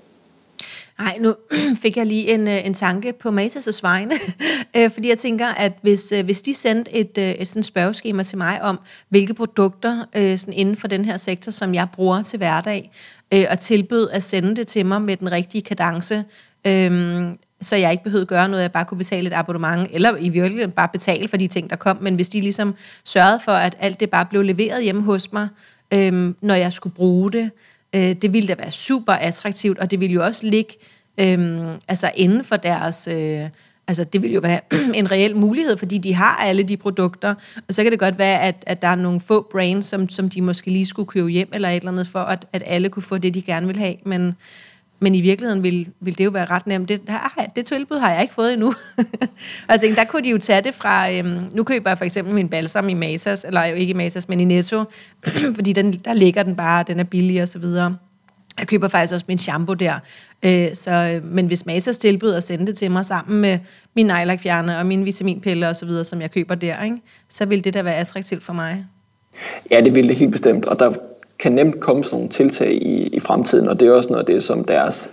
Nej, 0.99 1.17
nu 1.21 1.36
fik 1.84 1.97
jeg 1.97 2.06
lige 2.06 2.34
en, 2.34 2.47
øh, 2.47 2.65
en 2.65 2.73
tanke 2.73 3.13
på 3.13 3.30
Matas' 3.30 3.80
vegne, 3.82 4.15
øh, 4.77 4.91
fordi 4.91 5.10
jeg 5.10 5.17
tænker, 5.17 5.47
at 5.47 5.73
hvis, 5.82 6.12
øh, 6.12 6.25
hvis 6.25 6.41
de 6.41 6.54
sendte 6.54 6.95
et, 6.95 7.17
et 7.17 7.47
sådan 7.47 7.63
spørgeskema 7.63 8.23
til 8.23 8.38
mig 8.38 8.62
om, 8.62 8.80
hvilke 9.10 9.34
produkter 9.34 10.06
sådan 10.13 10.54
inden 10.54 10.75
for 10.75 10.88
den 10.88 11.06
her 11.06 11.17
sektor, 11.17 11.51
som 11.51 11.73
jeg 11.73 11.88
bruger 11.93 12.21
til 12.21 12.38
hverdag, 12.38 12.91
og 13.49 13.60
tilbød 13.60 14.10
at 14.10 14.23
sende 14.23 14.56
det 14.56 14.67
til 14.67 14.86
mig 14.86 15.01
med 15.01 15.17
den 15.17 15.32
rigtige 15.32 15.62
kadence, 15.62 16.23
øhm, 16.67 17.38
så 17.62 17.75
jeg 17.75 17.91
ikke 17.91 18.04
behøvede 18.04 18.25
gøre 18.25 18.49
noget, 18.49 18.62
jeg 18.62 18.71
bare 18.71 18.86
kunne 18.86 18.97
betale 18.97 19.27
et 19.27 19.34
abonnement, 19.34 19.88
eller 19.91 20.15
i 20.17 20.30
virkeligheden 20.30 20.71
bare 20.71 20.89
betale 20.93 21.27
for 21.27 21.38
de 21.38 21.47
ting, 21.47 21.69
der 21.69 21.75
kom, 21.75 21.97
men 22.01 22.15
hvis 22.15 22.30
de 22.30 22.41
ligesom 22.41 22.75
sørgede 23.04 23.39
for, 23.45 23.51
at 23.51 23.77
alt 23.80 23.99
det 23.99 24.10
bare 24.10 24.25
blev 24.25 24.41
leveret 24.41 24.84
hjemme 24.84 25.01
hos 25.01 25.34
mig, 25.34 25.47
øhm, 25.93 26.36
når 26.41 26.56
jeg 26.56 26.73
skulle 26.73 26.95
bruge 26.95 27.32
det, 27.32 27.51
Øh, 27.95 28.15
det 28.21 28.34
ville 28.34 28.47
da 28.47 28.56
være 28.58 28.71
super 28.71 29.13
attraktivt, 29.13 29.80
og 29.80 29.91
det 29.91 29.99
ville 29.99 30.13
jo 30.13 30.23
også 30.23 30.45
ligge 30.45 30.73
øh, 31.17 31.67
altså 31.88 32.12
inden 32.15 32.43
for 32.43 32.56
deres... 32.56 33.08
Øh, 33.08 33.49
altså 33.88 34.04
det 34.04 34.21
vil 34.21 34.34
jo 34.34 34.39
være 34.39 34.60
en 34.99 35.12
reel 35.12 35.36
mulighed, 35.36 35.77
fordi 35.77 35.97
de 35.97 36.13
har 36.13 36.36
alle 36.36 36.63
de 36.63 36.77
produkter, 36.77 37.36
og 37.67 37.73
så 37.73 37.84
kan 37.84 37.91
det 37.91 37.99
godt 37.99 38.17
være, 38.17 38.41
at, 38.41 38.63
at 38.67 38.82
der 38.82 38.88
er 38.88 38.95
nogle 38.95 39.19
få 39.19 39.47
brands, 39.51 39.86
som, 39.86 40.10
som 40.10 40.30
de 40.30 40.41
måske 40.41 40.71
lige 40.71 40.86
skulle 40.86 41.08
købe 41.08 41.30
hjem 41.30 41.49
eller 41.54 41.69
et 41.69 41.75
eller 41.75 41.91
andet, 41.91 42.08
for 42.08 42.19
at, 42.19 42.45
at 42.54 42.63
alle 42.65 42.89
kunne 42.89 43.04
få 43.04 43.17
det, 43.17 43.34
de 43.34 43.41
gerne 43.41 43.67
vil 43.67 43.80
have, 43.80 43.95
men 44.06 44.36
men 45.04 45.16
i 45.16 45.22
virkeligheden 45.22 45.64
vil, 45.64 45.88
vil 46.00 46.18
det 46.18 46.26
jo 46.26 46.30
være 46.30 46.46
ret 46.46 46.68
nemt. 46.68 46.90
Det, 46.90 47.08
der, 47.08 47.52
det 47.56 47.66
tilbud 47.66 47.98
har 47.98 48.12
jeg 48.12 48.22
ikke 48.22 48.34
fået 48.34 48.54
endnu. 48.54 48.68
og 49.68 49.70
jeg 49.70 49.80
tænkte, 49.80 50.02
der 50.02 50.08
kunne 50.08 50.24
de 50.24 50.30
jo 50.30 50.38
tage 50.38 50.62
det 50.62 50.74
fra, 50.74 51.12
øhm, 51.12 51.44
nu 51.54 51.64
køber 51.64 51.90
jeg 51.90 51.98
for 51.98 52.06
eksempel 52.06 52.34
min 52.34 52.50
balsam 52.50 52.90
i 52.90 52.94
Matas, 52.94 53.44
eller 53.44 53.66
jo 53.66 53.76
ikke 53.76 53.92
i 53.92 53.94
Matas, 53.94 54.30
men 54.30 54.40
i 54.40 54.46
Netto, 54.46 54.84
fordi 55.56 55.74
den, 55.74 55.94
der 55.94 56.14
ligger 56.14 56.44
den 56.44 56.56
bare, 56.56 56.84
den 56.88 57.00
er 57.00 57.04
billig 57.04 57.42
og 57.42 57.48
så 57.48 57.60
videre. 57.60 57.96
Jeg 58.60 58.68
køber 58.68 58.88
faktisk 58.88 59.14
også 59.14 59.26
min 59.28 59.38
shampoo 59.38 59.76
der. 59.76 60.00
Øh, 60.44 60.68
så, 60.74 60.92
øh, 60.92 61.26
men 61.26 61.48
hvis 61.48 61.66
Matas 61.66 61.98
tilbyder 61.98 62.38
at 62.38 62.44
sende 62.44 62.68
det 62.68 62.78
til 62.78 62.92
mig 62.92 63.06
sammen 63.06 63.42
med 63.42 63.60
min 63.96 64.06
nejlakfjerner 64.06 64.80
og 64.80 64.86
mine 64.86 65.04
vitaminpiller 65.04 65.68
og 65.68 65.76
så 65.76 65.86
videre, 65.86 66.04
som 66.04 66.22
jeg 66.22 66.32
køber 66.32 66.56
der, 66.56 66.84
ikke, 66.84 66.98
så 67.30 67.46
vil 67.46 67.64
det 67.64 67.74
da 67.74 67.82
være 67.82 67.96
attraktivt 67.96 68.44
for 68.44 68.54
mig. 68.54 68.86
Ja, 69.72 69.82
det 69.82 69.96
vil 69.96 70.08
det 70.08 70.16
helt 70.16 70.32
bestemt, 70.32 70.66
og 70.66 70.80
der 70.80 70.94
kan 71.41 71.51
nemt 71.51 71.80
komme 71.80 72.04
sådan 72.04 72.15
nogle 72.15 72.30
tiltag 72.30 72.71
i, 72.73 73.08
i 73.08 73.19
fremtiden, 73.19 73.67
og 73.67 73.80
det 73.80 73.88
er 73.88 73.91
også 73.91 74.10
noget 74.10 74.30
af 74.30 74.34
det, 74.34 74.43
som 74.43 74.63
deres 74.63 75.10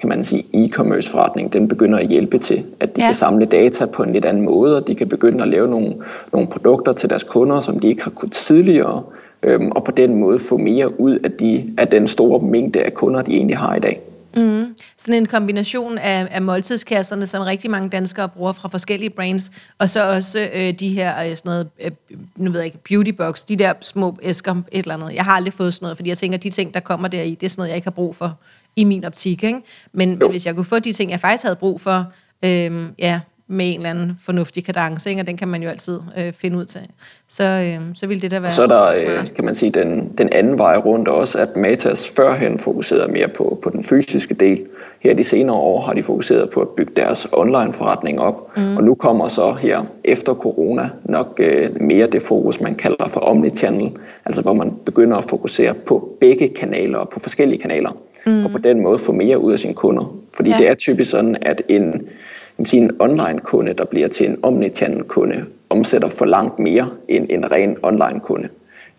kan 0.00 0.08
man 0.08 0.24
sige, 0.24 0.44
e-commerce 0.54 1.10
forretning, 1.10 1.52
den 1.52 1.68
begynder 1.68 1.98
at 1.98 2.08
hjælpe 2.08 2.38
til, 2.38 2.64
at 2.80 2.96
de 2.96 3.00
ja. 3.00 3.06
kan 3.06 3.14
samle 3.14 3.46
data 3.46 3.86
på 3.86 4.02
en 4.02 4.12
lidt 4.12 4.24
anden 4.24 4.44
måde, 4.44 4.76
og 4.76 4.86
de 4.86 4.94
kan 4.94 5.08
begynde 5.08 5.42
at 5.42 5.48
lave 5.48 5.68
nogle, 5.68 5.94
nogle 6.32 6.48
produkter 6.48 6.92
til 6.92 7.10
deres 7.10 7.22
kunder, 7.22 7.60
som 7.60 7.78
de 7.78 7.88
ikke 7.88 8.02
har 8.02 8.10
kunnet 8.10 8.32
tidligere, 8.32 9.02
øhm, 9.42 9.70
og 9.70 9.84
på 9.84 9.90
den 9.90 10.14
måde 10.14 10.38
få 10.38 10.56
mere 10.56 11.00
ud 11.00 11.18
af, 11.18 11.32
de, 11.32 11.74
af 11.78 11.88
den 11.88 12.08
store 12.08 12.46
mængde 12.46 12.82
af 12.82 12.94
kunder, 12.94 13.22
de 13.22 13.36
egentlig 13.36 13.58
har 13.58 13.74
i 13.74 13.80
dag. 13.80 14.00
Mm. 14.36 14.76
Sådan 14.96 15.14
en 15.14 15.26
kombination 15.26 15.98
af, 15.98 16.28
af 16.30 16.42
måltidskasserne, 16.42 17.26
som 17.26 17.42
rigtig 17.42 17.70
mange 17.70 17.88
danskere 17.88 18.28
bruger 18.28 18.52
fra 18.52 18.68
forskellige 18.68 19.10
brands, 19.10 19.50
og 19.78 19.88
så 19.88 20.10
også 20.10 20.48
øh, 20.54 20.72
de 20.72 20.88
her, 20.88 21.22
øh, 21.22 21.36
sådan 21.36 21.50
noget, 21.50 21.68
øh, 21.80 21.90
nu 22.36 22.50
ved 22.50 22.60
jeg 22.60 22.66
ikke, 22.66 22.78
beauty 22.88 23.10
box, 23.10 23.44
de 23.44 23.56
der 23.56 23.72
små 23.80 24.16
æsker, 24.22 24.54
et 24.54 24.64
eller 24.72 24.94
andet. 24.94 25.14
Jeg 25.14 25.24
har 25.24 25.32
aldrig 25.32 25.52
fået 25.52 25.74
sådan 25.74 25.84
noget, 25.84 25.98
fordi 25.98 26.08
jeg 26.08 26.18
tænker, 26.18 26.38
de 26.38 26.50
ting, 26.50 26.74
der 26.74 26.80
kommer 26.80 27.08
der 27.08 27.22
i, 27.22 27.34
det 27.34 27.46
er 27.46 27.50
sådan 27.50 27.60
noget, 27.60 27.68
jeg 27.68 27.76
ikke 27.76 27.86
har 27.86 27.90
brug 27.90 28.16
for 28.16 28.38
i 28.76 28.84
min 28.84 29.04
optik. 29.04 29.44
Ikke? 29.44 29.60
Men, 29.92 30.18
men 30.18 30.30
hvis 30.30 30.46
jeg 30.46 30.54
kunne 30.54 30.64
få 30.64 30.78
de 30.78 30.92
ting, 30.92 31.10
jeg 31.10 31.20
faktisk 31.20 31.42
havde 31.42 31.56
brug 31.56 31.80
for, 31.80 32.12
øh, 32.42 32.88
ja, 32.98 33.20
med 33.46 33.74
en 33.74 33.76
eller 33.76 33.90
anden 33.90 34.18
fornuftig 34.24 34.64
kadence, 34.64 35.10
ikke? 35.10 35.22
og 35.22 35.26
den 35.26 35.36
kan 35.36 35.48
man 35.48 35.62
jo 35.62 35.68
altid 35.68 36.00
øh, 36.18 36.32
finde 36.32 36.58
ud 36.58 36.64
til. 36.64 36.80
Så, 37.28 37.44
øh, 37.44 37.80
så 37.94 38.06
vil 38.06 38.22
det 38.22 38.30
da 38.30 38.38
være 38.38 38.48
og 38.48 38.52
Så 38.52 38.62
er 38.62 38.66
der, 38.66 38.86
øh, 38.88 39.26
kan 39.34 39.44
man 39.44 39.54
sige, 39.54 39.70
den, 39.70 40.14
den 40.18 40.28
anden 40.32 40.58
vej 40.58 40.76
rundt 40.76 41.08
også, 41.08 41.38
at 41.38 41.56
Matas 41.56 42.08
førhen 42.08 42.58
fokuserede 42.58 43.12
mere 43.12 43.28
på, 43.28 43.58
på 43.62 43.70
den 43.70 43.84
fysiske 43.84 44.34
del. 44.34 44.66
Her 45.00 45.14
de 45.14 45.24
senere 45.24 45.56
år 45.56 45.80
har 45.80 45.92
de 45.92 46.02
fokuseret 46.02 46.50
på 46.50 46.60
at 46.60 46.68
bygge 46.68 46.92
deres 46.96 47.26
online 47.32 47.72
forretning 47.72 48.20
op, 48.20 48.56
mm. 48.56 48.76
og 48.76 48.84
nu 48.84 48.94
kommer 48.94 49.28
så 49.28 49.52
her 49.52 49.84
efter 50.04 50.34
corona 50.34 50.90
nok 51.04 51.40
øh, 51.42 51.80
mere 51.80 52.06
det 52.06 52.22
fokus, 52.22 52.60
man 52.60 52.74
kalder 52.74 53.08
for 53.08 53.20
omnichannel, 53.20 53.92
altså 54.24 54.42
hvor 54.42 54.52
man 54.52 54.72
begynder 54.84 55.16
at 55.16 55.24
fokusere 55.24 55.74
på 55.74 56.16
begge 56.20 56.48
kanaler 56.48 56.98
og 56.98 57.08
på 57.08 57.20
forskellige 57.20 57.60
kanaler, 57.60 57.90
mm. 58.26 58.44
og 58.44 58.50
på 58.50 58.58
den 58.58 58.82
måde 58.82 58.98
få 58.98 59.12
mere 59.12 59.38
ud 59.38 59.52
af 59.52 59.58
sine 59.58 59.74
kunder. 59.74 60.16
Fordi 60.34 60.50
ja. 60.50 60.56
det 60.58 60.68
er 60.68 60.74
typisk 60.74 61.10
sådan, 61.10 61.36
at 61.42 61.62
en 61.68 62.08
kan 62.56 62.66
sige, 62.66 62.82
en 62.82 62.90
online-kunde, 62.98 63.72
der 63.72 63.84
bliver 63.84 64.08
til 64.08 64.26
en 64.26 64.38
omnichannel-kunde, 64.42 65.44
omsætter 65.70 66.08
for 66.08 66.24
langt 66.24 66.58
mere 66.58 66.90
end 67.08 67.26
en 67.30 67.52
ren 67.52 67.76
online-kunde. 67.82 68.48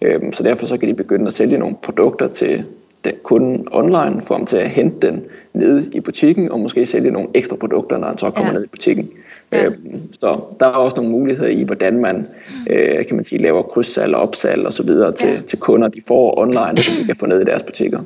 Øhm, 0.01 0.31
så 0.31 0.43
derfor 0.43 0.65
så 0.65 0.77
kan 0.77 0.89
de 0.89 0.93
begynde 0.93 1.27
at 1.27 1.33
sælge 1.33 1.57
nogle 1.57 1.75
produkter 1.81 2.27
til 2.27 2.63
den 3.05 3.13
kunden 3.23 3.67
online, 3.71 4.21
for 4.21 4.37
dem 4.37 4.45
til 4.45 4.57
at 4.57 4.69
hente 4.69 5.07
den 5.07 5.23
nede 5.53 5.89
i 5.93 5.99
butikken, 5.99 6.51
og 6.51 6.59
måske 6.59 6.85
sælge 6.85 7.11
nogle 7.11 7.29
ekstra 7.33 7.55
produkter, 7.55 7.97
når 7.97 8.07
han 8.07 8.17
så 8.17 8.31
kommer 8.31 8.51
ja. 8.51 8.57
ned 8.57 8.65
i 8.65 8.67
butikken. 8.67 9.09
Ja. 9.51 9.65
Øhm, 9.65 10.13
så 10.13 10.39
der 10.59 10.65
er 10.65 10.71
også 10.71 10.97
nogle 10.97 11.11
muligheder 11.11 11.49
i, 11.49 11.63
hvordan 11.63 11.97
man, 11.97 12.27
øh, 12.69 13.05
kan 13.05 13.15
man 13.15 13.25
sige, 13.25 13.41
laver 13.41 13.61
krydssalg 13.61 14.15
og 14.15 14.21
opsalg 14.21 14.65
og 14.65 14.73
så 14.73 14.83
videre 14.83 15.11
til, 15.11 15.29
ja. 15.29 15.41
til 15.47 15.59
kunder, 15.59 15.87
de 15.87 16.01
får 16.07 16.39
online, 16.39 16.77
som 16.77 16.95
de 16.99 17.05
kan 17.05 17.15
få 17.15 17.25
ned 17.25 17.41
i 17.41 17.45
deres 17.45 17.63
butikker. 17.63 17.99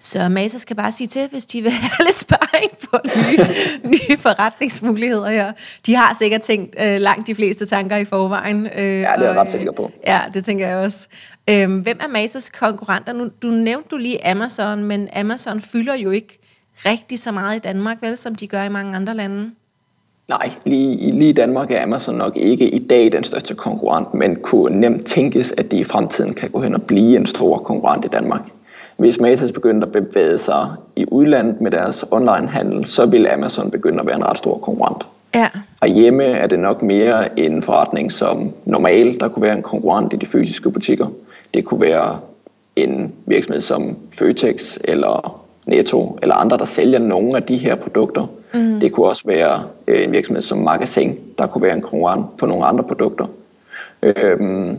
Så 0.00 0.28
Masa 0.28 0.58
skal 0.58 0.76
bare 0.76 0.92
sige 0.92 1.08
til, 1.08 1.28
hvis 1.30 1.46
de 1.46 1.62
vil 1.62 1.70
have 1.82 2.06
lidt 2.06 2.18
sparring 2.18 2.70
på 2.90 2.98
nye, 3.04 3.90
nye 3.90 4.16
forretningsmuligheder 4.18 5.30
her. 5.30 5.52
De 5.86 5.96
har 5.96 6.14
sikkert 6.18 6.40
tænkt 6.40 6.76
øh, 6.80 7.00
langt 7.00 7.26
de 7.26 7.34
fleste 7.34 7.66
tanker 7.66 7.96
i 7.96 8.04
forvejen. 8.04 8.66
Øh, 8.66 8.72
ja, 8.76 8.82
det 8.82 9.04
er 9.04 9.22
jeg 9.22 9.36
ret 9.36 9.50
sikker 9.50 9.72
på. 9.72 9.90
Ja, 10.06 10.20
det 10.34 10.44
tænker 10.44 10.68
jeg 10.68 10.76
også. 10.76 11.08
Øh, 11.50 11.72
hvem 11.72 12.00
er 12.02 12.08
Masas 12.08 12.50
konkurrenter? 12.50 13.12
Nu, 13.12 13.28
du 13.42 13.48
nævnte 13.48 13.88
du 13.90 13.96
lige 13.96 14.26
Amazon, 14.26 14.84
men 14.84 15.08
Amazon 15.16 15.60
fylder 15.60 15.94
jo 15.94 16.10
ikke 16.10 16.38
rigtig 16.86 17.18
så 17.18 17.32
meget 17.32 17.56
i 17.56 17.58
Danmark, 17.58 17.96
vel, 18.00 18.16
som 18.16 18.34
de 18.34 18.46
gør 18.46 18.62
i 18.62 18.68
mange 18.68 18.96
andre 18.96 19.14
lande. 19.14 19.50
Nej, 20.28 20.50
lige, 20.66 21.12
lige 21.12 21.30
i 21.30 21.32
Danmark 21.32 21.70
er 21.70 21.82
Amazon 21.82 22.14
nok 22.14 22.36
ikke 22.36 22.70
i 22.70 22.78
dag 22.78 23.12
den 23.12 23.24
største 23.24 23.54
konkurrent, 23.54 24.14
men 24.14 24.36
kunne 24.36 24.80
nemt 24.80 25.06
tænkes, 25.06 25.54
at 25.58 25.70
de 25.70 25.76
i 25.76 25.84
fremtiden 25.84 26.34
kan 26.34 26.50
gå 26.50 26.60
hen 26.60 26.74
og 26.74 26.82
blive 26.82 27.16
en 27.16 27.26
stor 27.26 27.58
konkurrent 27.58 28.04
i 28.04 28.08
Danmark. 28.08 28.40
Hvis 28.98 29.20
Matas 29.20 29.52
begyndte 29.52 29.86
at 29.86 29.92
bevæge 29.92 30.38
sig 30.38 30.68
i 30.96 31.04
udlandet 31.10 31.60
med 31.60 31.70
deres 31.70 32.04
online-handel, 32.10 32.84
så 32.84 33.06
vil 33.06 33.26
Amazon 33.26 33.70
begynde 33.70 34.00
at 34.00 34.06
være 34.06 34.16
en 34.16 34.24
ret 34.24 34.38
stor 34.38 34.58
konkurrent. 34.58 35.06
Ja. 35.34 35.48
Og 35.80 35.88
hjemme 35.88 36.24
er 36.24 36.46
det 36.46 36.58
nok 36.58 36.82
mere 36.82 37.38
en 37.38 37.62
forretning 37.62 38.12
som 38.12 38.52
normalt, 38.64 39.20
der 39.20 39.28
kunne 39.28 39.42
være 39.42 39.56
en 39.56 39.62
konkurrent 39.62 40.12
i 40.12 40.16
de 40.16 40.26
fysiske 40.26 40.70
butikker. 40.70 41.06
Det 41.54 41.64
kunne 41.64 41.80
være 41.80 42.18
en 42.76 43.14
virksomhed 43.26 43.60
som 43.60 43.96
Føtex 44.12 44.78
eller 44.84 45.42
Netto 45.66 46.18
eller 46.22 46.34
andre, 46.34 46.58
der 46.58 46.64
sælger 46.64 46.98
nogle 46.98 47.36
af 47.36 47.42
de 47.42 47.56
her 47.56 47.74
produkter. 47.74 48.26
Mm. 48.54 48.80
Det 48.80 48.92
kunne 48.92 49.06
også 49.06 49.22
være 49.26 49.62
øh, 49.88 50.04
en 50.04 50.12
virksomhed 50.12 50.42
som 50.42 50.58
Magasin, 50.58 51.18
der 51.38 51.46
kunne 51.46 51.62
være 51.62 51.76
en 51.76 51.82
konkurrent 51.82 52.36
på 52.36 52.46
nogle 52.46 52.64
andre 52.64 52.84
produkter. 52.84 53.26
Øhm, 54.02 54.78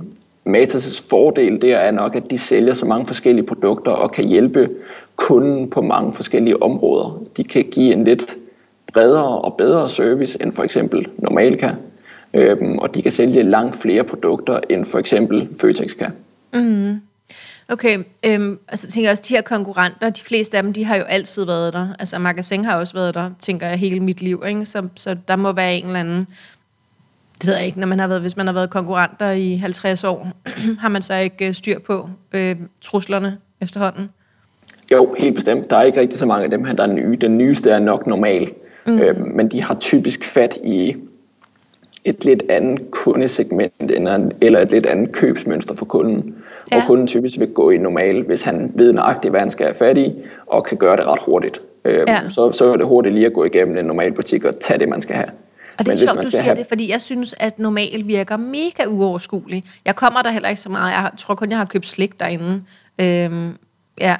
Matas' 0.55 1.03
fordel 1.09 1.61
der 1.61 1.77
er 1.77 1.91
nok, 1.91 2.15
at 2.15 2.23
de 2.29 2.39
sælger 2.39 2.73
så 2.73 2.85
mange 2.85 3.07
forskellige 3.07 3.45
produkter 3.45 3.91
og 3.91 4.11
kan 4.11 4.27
hjælpe 4.27 4.69
kunden 5.15 5.69
på 5.69 5.81
mange 5.81 6.13
forskellige 6.13 6.63
områder. 6.63 7.23
De 7.37 7.43
kan 7.43 7.65
give 7.71 7.93
en 7.93 8.03
lidt 8.03 8.37
bredere 8.93 9.41
og 9.41 9.55
bedre 9.57 9.89
service, 9.89 10.41
end 10.41 10.53
for 10.53 10.63
eksempel 10.63 11.07
Normal 11.17 11.57
kan. 11.57 11.75
Øhm, 12.33 12.77
og 12.77 12.95
de 12.95 13.01
kan 13.01 13.11
sælge 13.11 13.43
langt 13.43 13.75
flere 13.75 14.03
produkter, 14.03 14.59
end 14.69 14.85
for 14.85 14.99
eksempel 14.99 15.47
Føtex 15.61 15.97
kan. 15.97 16.11
Mm. 16.53 16.59
Mm-hmm. 16.59 17.01
Okay, 17.71 17.97
øhm, 18.25 18.59
altså 18.67 18.87
jeg 18.87 18.93
tænker 18.93 19.09
også, 19.11 19.23
de 19.27 19.33
her 19.33 19.41
konkurrenter, 19.41 20.09
de 20.09 20.21
fleste 20.21 20.57
af 20.57 20.63
dem, 20.63 20.73
de 20.73 20.85
har 20.85 20.95
jo 20.95 21.03
altid 21.03 21.45
været 21.45 21.73
der. 21.73 21.87
Altså 21.99 22.19
Magasin 22.19 22.65
har 22.65 22.79
også 22.79 22.93
været 22.93 23.13
der, 23.13 23.31
tænker 23.39 23.67
jeg, 23.67 23.77
hele 23.77 23.99
mit 23.99 24.21
liv. 24.21 24.43
Ikke? 24.47 24.65
Så, 24.65 24.87
så 24.95 25.17
der 25.27 25.35
må 25.35 25.51
være 25.51 25.75
en 25.75 25.85
eller 25.85 25.99
anden 25.99 26.27
det 27.41 27.47
ved 27.47 27.55
jeg 27.55 27.65
ikke, 27.65 27.79
når 27.79 27.87
man 27.87 27.99
har 27.99 28.07
været, 28.07 28.21
hvis 28.21 28.37
man 28.37 28.45
har 28.45 28.53
været 28.53 28.69
konkurrenter 28.69 29.31
i 29.31 29.55
50 29.55 30.03
år, 30.03 30.27
har 30.81 30.89
man 30.89 31.01
så 31.01 31.15
ikke 31.15 31.47
øh, 31.47 31.53
styr 31.53 31.79
på 31.79 32.09
øh, 32.33 32.55
truslerne 32.81 33.37
efterhånden? 33.61 34.09
Jo, 34.91 35.15
helt 35.17 35.35
bestemt. 35.35 35.69
Der 35.69 35.77
er 35.77 35.83
ikke 35.83 35.99
rigtig 35.99 36.19
så 36.19 36.25
mange 36.25 36.43
af 36.43 36.49
dem 36.49 36.65
her, 36.65 36.73
der 36.73 36.83
er 36.83 36.93
nye. 36.93 37.17
Den 37.21 37.37
nyeste 37.37 37.69
er 37.69 37.79
nok 37.79 38.07
normal, 38.07 38.51
mm. 38.85 38.99
øh, 38.99 39.25
men 39.25 39.51
de 39.51 39.63
har 39.63 39.75
typisk 39.75 40.25
fat 40.25 40.57
i 40.63 40.95
et 42.05 42.25
lidt 42.25 42.43
andet 42.49 42.91
kundesegment 42.91 43.73
eller 44.41 44.59
et 44.59 44.71
lidt 44.71 44.85
andet 44.85 45.11
købsmønster 45.11 45.75
for 45.75 45.85
kunden. 45.85 46.35
Ja. 46.71 46.77
Og 46.77 46.83
kunden 46.87 47.07
typisk 47.07 47.39
vil 47.39 47.47
gå 47.47 47.69
i 47.69 47.77
normal, 47.77 48.21
hvis 48.21 48.41
han 48.41 48.71
ved 48.75 48.93
nøjagtigt, 48.93 49.31
hvad 49.31 49.39
han 49.39 49.51
skal 49.51 49.65
have 49.65 49.75
fat 49.75 49.97
i, 49.97 50.13
og 50.47 50.63
kan 50.65 50.77
gøre 50.77 50.97
det 50.97 51.05
ret 51.05 51.19
hurtigt. 51.25 51.61
Øh, 51.85 52.03
ja. 52.07 52.19
så, 52.29 52.51
så 52.51 52.73
er 52.73 52.77
det 52.77 52.85
hurtigt 52.85 53.15
lige 53.15 53.25
at 53.25 53.33
gå 53.33 53.43
igennem 53.43 53.77
en 53.77 53.85
normal 53.85 54.11
butik 54.11 54.43
og 54.45 54.59
tage 54.59 54.79
det, 54.79 54.89
man 54.89 55.01
skal 55.01 55.15
have. 55.15 55.29
Og 55.79 55.85
det 55.85 55.93
er 55.93 55.97
sjovt, 55.97 56.23
du 56.23 56.31
siger 56.31 56.41
have... 56.41 56.55
det, 56.55 56.65
fordi 56.67 56.91
jeg 56.91 57.01
synes, 57.01 57.35
at 57.39 57.59
normal 57.59 58.07
virker 58.07 58.37
mega 58.37 58.85
uoverskuelig. 58.87 59.63
Jeg 59.85 59.95
kommer 59.95 60.21
der 60.21 60.29
heller 60.29 60.49
ikke 60.49 60.61
så 60.61 60.69
meget. 60.69 60.91
Jeg 60.91 61.11
tror 61.17 61.35
kun, 61.35 61.49
jeg 61.49 61.57
har 61.57 61.65
købt 61.65 61.87
slik 61.87 62.19
derinde. 62.19 62.63
Øhm, 62.99 63.57
ja, 64.01 64.15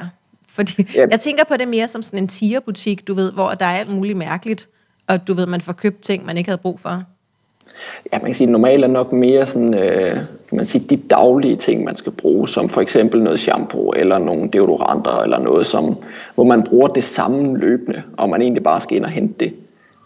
fordi 0.47 0.81
yep. 0.99 1.09
jeg 1.11 1.19
tænker 1.19 1.43
på 1.43 1.57
det 1.57 1.67
mere 1.67 1.87
som 1.87 2.01
sådan 2.01 2.19
en 2.19 2.27
tierbutik, 2.27 3.07
du 3.07 3.13
ved, 3.13 3.31
hvor 3.31 3.49
der 3.49 3.65
er 3.65 3.77
alt 3.79 3.89
muligt 3.89 4.17
mærkeligt, 4.17 4.69
og 5.07 5.27
du 5.27 5.33
ved, 5.33 5.45
man 5.45 5.61
får 5.61 5.73
købt 5.73 6.01
ting, 6.01 6.25
man 6.25 6.37
ikke 6.37 6.49
havde 6.49 6.61
brug 6.61 6.79
for. 6.79 7.03
Ja, 8.13 8.17
man 8.17 8.25
kan 8.25 8.33
sige, 8.33 8.47
at 8.47 8.51
normalt 8.51 8.83
er 8.83 8.87
nok 8.87 9.11
mere 9.11 9.47
sådan, 9.47 9.73
øh, 9.73 10.15
kan 10.15 10.55
man 10.55 10.65
sige, 10.65 10.85
de 10.89 10.97
daglige 10.97 11.55
ting, 11.55 11.83
man 11.83 11.97
skal 11.97 12.11
bruge, 12.11 12.49
som 12.49 12.69
for 12.69 12.81
eksempel 12.81 13.23
noget 13.23 13.39
shampoo, 13.39 13.91
eller 13.95 14.17
nogle 14.17 14.49
deodoranter, 14.53 15.21
eller 15.21 15.39
noget, 15.39 15.67
som, 15.67 15.97
hvor 16.35 16.43
man 16.43 16.63
bruger 16.63 16.87
det 16.87 17.03
samme 17.03 17.57
løbende, 17.57 18.03
og 18.17 18.29
man 18.29 18.41
egentlig 18.41 18.63
bare 18.63 18.81
skal 18.81 18.97
ind 18.97 19.05
og 19.05 19.11
hente 19.11 19.45
det. 19.45 19.53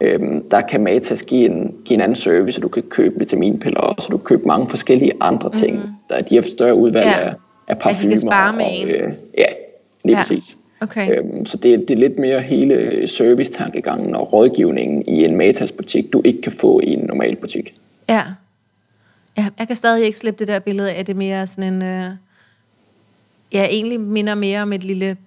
Øhm, 0.02 0.50
der 0.50 0.62
kan 0.62 0.84
Matas 0.84 1.24
give 1.24 1.46
en, 1.46 1.76
give 1.86 1.96
en 1.96 2.02
anden 2.02 2.16
service, 2.16 2.56
så 2.56 2.62
du 2.62 2.68
kan 2.68 2.84
købe 2.84 3.20
vitaminpiller, 3.20 3.80
og 3.80 3.96
så 4.04 4.08
du 4.12 4.18
kan 4.18 4.26
købe 4.26 4.48
mange 4.48 4.70
forskellige 4.70 5.12
andre 5.20 5.52
ting. 5.52 5.76
Mm. 5.76 5.90
Der, 6.10 6.22
de 6.22 6.36
har 6.36 6.42
større 6.42 6.76
udvalg 6.76 7.06
ja. 7.06 7.20
af, 7.20 7.34
af 7.68 7.80
parfumer. 7.80 8.14
At 8.14 8.22
de 8.22 8.28
kan 8.28 8.58
med 8.58 8.96
og, 8.96 9.08
øh, 9.08 9.14
Ja, 9.38 9.46
lige 10.04 10.18
ja. 10.18 10.24
præcis. 10.24 10.58
Okay. 10.82 11.18
Øhm, 11.18 11.46
så 11.46 11.58
det, 11.58 11.80
det 11.88 11.92
er 11.92 11.98
lidt 11.98 12.20
mere 12.20 12.42
hele 12.42 13.08
servicetankegangen 13.08 14.16
og 14.16 14.34
rådgivningen 14.34 15.04
i 15.08 15.26
en 15.26 15.36
Matas 15.36 15.72
butik, 15.72 16.14
du 16.14 16.22
ikke 16.26 16.42
kan 16.42 16.52
få 16.52 16.80
i 16.80 16.94
en 16.94 17.00
normal 17.00 17.36
butik. 17.36 17.76
Ja. 18.10 18.24
ja 19.38 19.48
jeg 19.60 19.68
kan 19.68 19.76
stadig 19.76 20.06
ikke 20.06 20.18
slippe 20.18 20.40
det 20.40 20.48
der 20.48 20.60
billede 20.60 20.92
af, 20.92 21.06
det 21.06 21.16
mere 21.16 21.48
sådan 21.48 21.74
en... 21.74 21.82
Øh, 21.82 22.12
ja, 23.54 23.66
egentlig 23.66 24.00
minder 24.00 24.36
mere 24.36 24.62
om 24.62 24.74
et 24.74 24.84
lille 24.84 25.18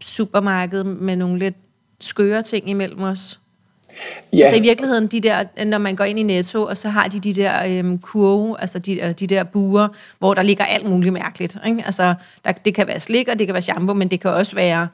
supermarked 0.00 0.84
med 0.84 1.16
nogle 1.16 1.38
lidt 1.38 1.54
skøre 2.00 2.42
ting 2.42 2.70
imellem 2.70 3.02
os. 3.02 3.40
Ja. 4.32 4.44
Altså 4.44 4.56
i 4.56 4.60
virkeligheden, 4.60 5.06
de 5.06 5.20
der, 5.20 5.64
når 5.64 5.78
man 5.78 5.96
går 5.96 6.04
ind 6.04 6.18
i 6.18 6.22
Netto, 6.22 6.64
og 6.64 6.76
så 6.76 6.88
har 6.88 7.08
de 7.08 7.20
de 7.20 7.32
der 7.32 7.78
øhm, 7.78 7.98
kurve, 7.98 8.60
altså 8.60 8.78
de, 8.78 9.14
de 9.20 9.26
der 9.26 9.44
buer, 9.44 9.88
hvor 10.18 10.34
der 10.34 10.42
ligger 10.42 10.64
alt 10.64 10.88
muligt 10.88 11.12
mærkeligt. 11.12 11.58
Ikke? 11.66 11.82
Altså, 11.86 12.14
der, 12.44 12.52
det 12.52 12.74
kan 12.74 12.86
være 12.86 13.00
slik, 13.00 13.28
og 13.28 13.38
det 13.38 13.46
kan 13.46 13.54
være 13.54 13.62
shampoo, 13.62 13.94
men 13.94 14.08
det 14.08 14.20
kan 14.20 14.30
også 14.30 14.54
være 14.54 14.88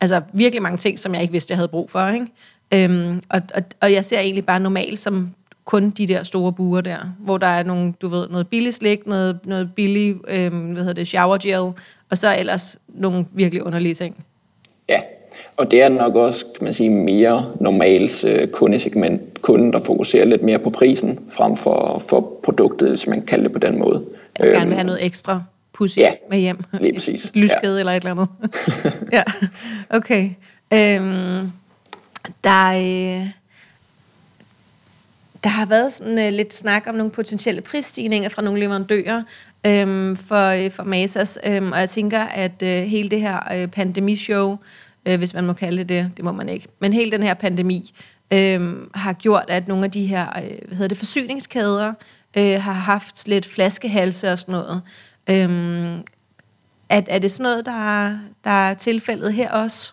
Altså 0.00 0.20
virkelig 0.32 0.62
mange 0.62 0.78
ting, 0.78 0.98
som 0.98 1.14
jeg 1.14 1.22
ikke 1.22 1.32
vidste, 1.32 1.52
jeg 1.52 1.58
havde 1.58 1.68
brug 1.68 1.90
for. 1.90 2.08
Ikke? 2.08 2.26
Øhm, 2.72 3.22
og, 3.28 3.42
og, 3.54 3.62
og 3.80 3.92
jeg 3.92 4.04
ser 4.04 4.20
egentlig 4.20 4.46
bare 4.46 4.60
normalt 4.60 4.98
som 4.98 5.34
kun 5.64 5.90
de 5.90 6.06
der 6.06 6.24
store 6.24 6.52
buer 6.52 6.80
der, 6.80 6.98
hvor 7.18 7.38
der 7.38 7.46
er 7.46 7.62
nogle, 7.62 7.94
du 8.02 8.08
ved, 8.08 8.28
noget 8.28 8.48
billig 8.48 8.74
slik, 8.74 9.06
noget, 9.06 9.40
noget 9.44 9.74
billig, 9.74 10.16
øhm, 10.28 10.72
hvad 10.72 10.82
hedder 10.82 10.94
det, 10.94 11.08
shower 11.08 11.38
gel, 11.38 11.72
og 12.10 12.18
så 12.18 12.36
ellers 12.38 12.76
nogle 12.88 13.26
virkelig 13.32 13.62
underlige 13.62 13.94
ting. 13.94 14.24
Ja, 14.88 15.00
og 15.56 15.70
det 15.70 15.82
er 15.82 15.88
nok 15.88 16.14
også, 16.14 16.44
kan 16.56 16.64
man 16.64 16.72
sige, 16.72 16.90
mere 16.90 17.52
normalt 17.60 18.24
øh, 18.24 18.48
kundesegment, 18.48 19.42
kunden, 19.42 19.72
der 19.72 19.80
fokuserer 19.80 20.24
lidt 20.24 20.42
mere 20.42 20.58
på 20.58 20.70
prisen, 20.70 21.18
frem 21.30 21.56
for, 21.56 22.02
for 22.08 22.32
produktet, 22.42 22.88
hvis 22.88 23.06
man 23.06 23.18
kan 23.18 23.26
kalde 23.26 23.44
det 23.44 23.52
på 23.52 23.58
den 23.58 23.78
måde. 23.78 24.04
Jeg 24.38 24.46
vil 24.46 24.52
gerne 24.52 24.66
vil 24.66 24.72
øhm, 24.72 24.76
have 24.76 24.86
noget 24.86 25.04
ekstra 25.04 25.42
pussy 25.72 25.98
ja, 25.98 26.12
med 26.30 26.38
hjem. 26.38 26.58
lige 26.80 26.94
præcis. 26.94 27.30
Lyskede 27.34 27.74
ja. 27.74 27.78
eller 27.78 27.92
et 27.92 27.96
eller 27.96 28.10
andet. 28.10 28.28
ja, 29.12 29.22
okay. 29.90 30.30
Øhm, 30.72 31.50
der, 32.44 32.68
øh, 32.72 33.26
der 35.44 35.48
har 35.48 35.66
været 35.66 35.92
sådan 35.92 36.18
øh, 36.18 36.32
lidt 36.32 36.54
snak 36.54 36.86
om 36.88 36.94
nogle 36.94 37.10
potentielle 37.10 37.60
prisstigninger 37.60 38.28
fra 38.28 38.42
nogle 38.42 38.60
leverandører 38.60 39.22
øh, 39.66 40.16
for, 40.16 40.64
øh, 40.64 40.70
for 40.70 40.82
Matas, 40.82 41.38
øh, 41.46 41.62
og 41.72 41.78
jeg 41.80 41.90
tænker, 41.90 42.20
at 42.20 42.62
øh, 42.62 42.82
hele 42.82 43.08
det 43.08 43.20
her 43.20 43.38
øh, 43.54 43.68
pandemishow, 43.68 44.56
øh, 45.06 45.18
hvis 45.18 45.34
man 45.34 45.44
må 45.46 45.52
kalde 45.52 45.78
det 45.78 45.88
det, 45.88 46.10
det 46.16 46.24
må 46.24 46.32
man 46.32 46.48
ikke, 46.48 46.66
men 46.78 46.92
hele 46.92 47.10
den 47.10 47.22
her 47.22 47.34
pandemi 47.34 47.94
øh, 48.30 48.74
har 48.94 49.12
gjort, 49.12 49.44
at 49.48 49.68
nogle 49.68 49.84
af 49.84 49.90
de 49.90 50.06
her 50.06 50.26
øh, 50.28 50.58
hvad 50.66 50.76
hedder 50.76 50.88
det, 50.88 50.98
forsyningskæder 50.98 51.92
øh, 52.36 52.62
har 52.62 52.72
haft 52.72 53.28
lidt 53.28 53.46
flaskehalse 53.46 54.32
og 54.32 54.38
sådan 54.38 54.52
noget. 54.52 54.82
Øh, 55.30 55.98
er, 56.88 57.02
er 57.08 57.18
det 57.18 57.30
sådan 57.30 57.42
noget, 57.42 57.66
der, 57.66 58.18
der 58.44 58.50
er 58.50 58.74
tilfældet 58.74 59.32
her 59.32 59.50
også? 59.50 59.92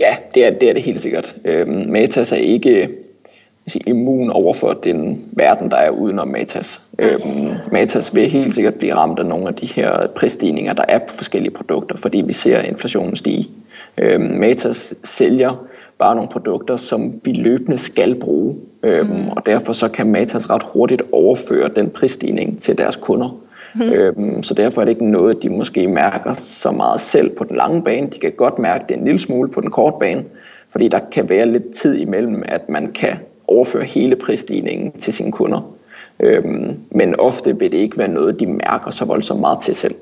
Ja, 0.00 0.16
det 0.34 0.46
er 0.46 0.50
det, 0.50 0.68
er 0.68 0.74
det 0.74 0.82
helt 0.82 1.00
sikkert. 1.00 1.34
Øhm, 1.44 1.90
Matas 1.90 2.32
er 2.32 2.36
ikke 2.36 2.88
sige, 3.70 3.82
immun 3.86 4.30
over 4.30 4.54
for 4.54 4.72
den 4.72 5.24
verden, 5.32 5.70
der 5.70 5.76
er 5.76 5.90
udenom 5.90 6.28
Matas. 6.28 6.80
Øhm, 6.98 7.50
Matas 7.72 8.14
vil 8.14 8.28
helt 8.30 8.54
sikkert 8.54 8.74
blive 8.74 8.94
ramt 8.94 9.18
af 9.18 9.26
nogle 9.26 9.48
af 9.48 9.54
de 9.54 9.66
her 9.66 10.06
prisstigninger, 10.06 10.72
der 10.72 10.84
er 10.88 10.98
på 10.98 11.14
forskellige 11.14 11.50
produkter, 11.50 11.96
fordi 11.96 12.20
vi 12.20 12.32
ser 12.32 12.60
inflationen 12.60 13.16
stige. 13.16 13.48
Øhm, 14.02 14.22
Matas 14.22 14.94
sælger 15.04 15.66
bare 15.98 16.14
nogle 16.14 16.30
produkter, 16.30 16.76
som 16.76 17.20
vi 17.24 17.32
løbende 17.32 17.78
skal 17.78 18.14
bruge, 18.14 18.56
øhm, 18.82 19.08
mm. 19.08 19.28
og 19.28 19.46
derfor 19.46 19.72
så 19.72 19.88
kan 19.88 20.06
Matas 20.06 20.50
ret 20.50 20.62
hurtigt 20.62 21.02
overføre 21.12 21.70
den 21.76 21.90
prisstigning 21.90 22.60
til 22.60 22.78
deres 22.78 22.96
kunder. 22.96 23.40
Mm. 23.74 23.92
Øhm, 23.94 24.42
så 24.42 24.54
derfor 24.54 24.80
er 24.80 24.84
det 24.84 24.92
ikke 24.92 25.10
noget, 25.10 25.42
de 25.42 25.48
måske 25.48 25.88
mærker 25.88 26.34
så 26.34 26.70
meget 26.70 27.00
selv 27.00 27.30
på 27.30 27.44
den 27.44 27.56
lange 27.56 27.82
bane. 27.82 28.06
De 28.06 28.18
kan 28.18 28.32
godt 28.36 28.58
mærke 28.58 28.84
det 28.88 28.96
en 28.96 29.04
lille 29.04 29.18
smule 29.18 29.48
på 29.48 29.60
den 29.60 29.70
korte 29.70 29.96
bane, 30.00 30.24
fordi 30.70 30.88
der 30.88 31.00
kan 31.12 31.28
være 31.28 31.46
lidt 31.46 31.74
tid 31.74 31.94
imellem, 31.94 32.42
at 32.46 32.68
man 32.68 32.92
kan 32.92 33.16
overføre 33.46 33.84
hele 33.84 34.16
prisstigningen 34.16 34.92
til 34.92 35.12
sine 35.12 35.32
kunder. 35.32 35.74
Øhm, 36.20 36.76
men 36.90 37.20
ofte 37.20 37.58
vil 37.58 37.72
det 37.72 37.78
ikke 37.78 37.98
være 37.98 38.08
noget, 38.08 38.40
de 38.40 38.46
mærker 38.46 38.90
så 38.90 39.04
voldsomt 39.04 39.40
meget 39.40 39.60
til 39.60 39.74
selv. 39.74 39.94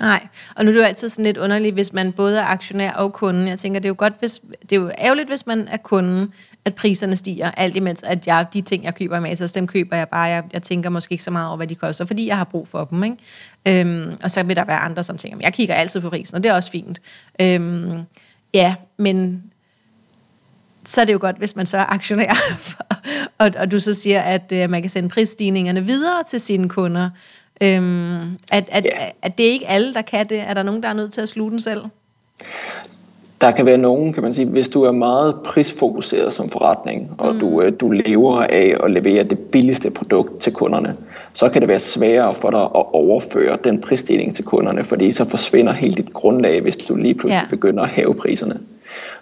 Nej, 0.00 0.26
og 0.56 0.64
nu 0.64 0.70
er 0.70 0.72
det 0.72 0.80
jo 0.80 0.86
altid 0.86 1.08
sådan 1.08 1.24
lidt 1.24 1.36
underligt, 1.36 1.74
hvis 1.74 1.92
man 1.92 2.12
både 2.12 2.38
er 2.38 2.44
aktionær 2.44 2.92
og 2.92 3.12
kunde. 3.12 3.48
Jeg 3.48 3.58
tænker, 3.58 3.80
det 3.80 3.86
er 3.86 3.90
jo 3.90 3.94
godt, 3.98 4.14
hvis, 4.18 4.40
det 4.62 4.76
er 4.76 4.80
jo 4.80 4.90
ærgerligt, 4.98 5.28
hvis 5.28 5.46
man 5.46 5.68
er 5.68 5.76
kunden, 5.76 6.32
at 6.64 6.74
priserne 6.74 7.16
stiger, 7.16 7.50
alt 7.50 7.76
imens 7.76 8.02
at 8.02 8.26
jeg, 8.26 8.46
de 8.52 8.60
ting, 8.60 8.84
jeg 8.84 8.94
køber 8.94 9.20
med, 9.20 9.36
så 9.36 9.52
dem 9.54 9.66
køber 9.66 9.96
jeg 9.96 10.08
bare. 10.08 10.22
Jeg, 10.22 10.44
jeg 10.52 10.62
tænker 10.62 10.90
måske 10.90 11.12
ikke 11.12 11.24
så 11.24 11.30
meget 11.30 11.48
over, 11.48 11.56
hvad 11.56 11.66
de 11.66 11.74
koster, 11.74 12.04
fordi 12.04 12.26
jeg 12.26 12.36
har 12.36 12.44
brug 12.44 12.68
for 12.68 12.84
dem. 12.84 13.04
Ikke? 13.04 13.16
Øhm, 13.66 14.16
og 14.22 14.30
så 14.30 14.42
vil 14.42 14.56
der 14.56 14.64
være 14.64 14.78
andre, 14.78 15.04
som 15.04 15.18
tænker, 15.18 15.38
jeg 15.40 15.52
kigger 15.52 15.74
altid 15.74 16.00
på 16.00 16.10
prisen, 16.10 16.36
og 16.36 16.42
det 16.42 16.48
er 16.48 16.54
også 16.54 16.70
fint. 16.70 17.00
Øhm, 17.40 18.02
ja, 18.54 18.74
men 18.96 19.42
så 20.84 21.00
er 21.00 21.04
det 21.04 21.12
jo 21.12 21.18
godt, 21.20 21.36
hvis 21.36 21.56
man 21.56 21.66
så 21.66 21.78
er 21.78 21.92
aktionær, 21.92 22.34
og, 23.38 23.50
og 23.58 23.70
du 23.70 23.80
så 23.80 23.94
siger, 23.94 24.20
at 24.20 24.52
øh, 24.52 24.70
man 24.70 24.82
kan 24.82 24.90
sende 24.90 25.08
prisstigningerne 25.08 25.84
videre 25.84 26.24
til 26.30 26.40
sine 26.40 26.68
kunder. 26.68 27.10
Øhm, 27.60 28.38
at, 28.50 28.68
at, 28.72 28.86
yeah. 28.86 29.10
at 29.22 29.38
det 29.38 29.46
er 29.46 29.50
ikke 29.50 29.68
alle, 29.68 29.94
der 29.94 30.02
kan 30.02 30.28
det. 30.28 30.40
Er 30.40 30.54
der 30.54 30.62
nogen, 30.62 30.82
der 30.82 30.88
er 30.88 30.92
nødt 30.92 31.12
til 31.12 31.20
at 31.20 31.28
sluge 31.28 31.50
den 31.50 31.60
selv? 31.60 31.80
Der 33.40 33.50
kan 33.50 33.66
være 33.66 33.78
nogen, 33.78 34.12
kan 34.12 34.22
man 34.22 34.34
sige, 34.34 34.46
hvis 34.46 34.68
du 34.68 34.82
er 34.82 34.92
meget 34.92 35.34
prisfokuseret 35.44 36.32
som 36.32 36.50
forretning, 36.50 37.14
og 37.18 37.34
mm. 37.34 37.40
du, 37.40 37.62
øh, 37.62 37.72
du 37.80 37.90
lever 37.90 38.42
af 38.42 38.76
at 38.84 38.90
levere 38.90 39.22
det 39.22 39.38
billigste 39.38 39.90
produkt 39.90 40.40
til 40.40 40.52
kunderne, 40.52 40.96
så 41.32 41.48
kan 41.48 41.60
det 41.60 41.68
være 41.68 41.80
sværere 41.80 42.34
for 42.34 42.50
dig 42.50 42.60
at 42.60 42.84
overføre 42.92 43.58
den 43.64 43.80
prisstigning 43.80 44.34
til 44.34 44.44
kunderne, 44.44 44.84
fordi 44.84 45.10
så 45.10 45.24
forsvinder 45.24 45.72
helt 45.72 45.96
dit 45.96 46.12
grundlag, 46.12 46.60
hvis 46.60 46.76
du 46.76 46.96
lige 46.96 47.14
pludselig 47.14 47.40
yeah. 47.40 47.50
begynder 47.50 47.82
at 47.82 47.88
hæve 47.88 48.14
priserne. 48.14 48.60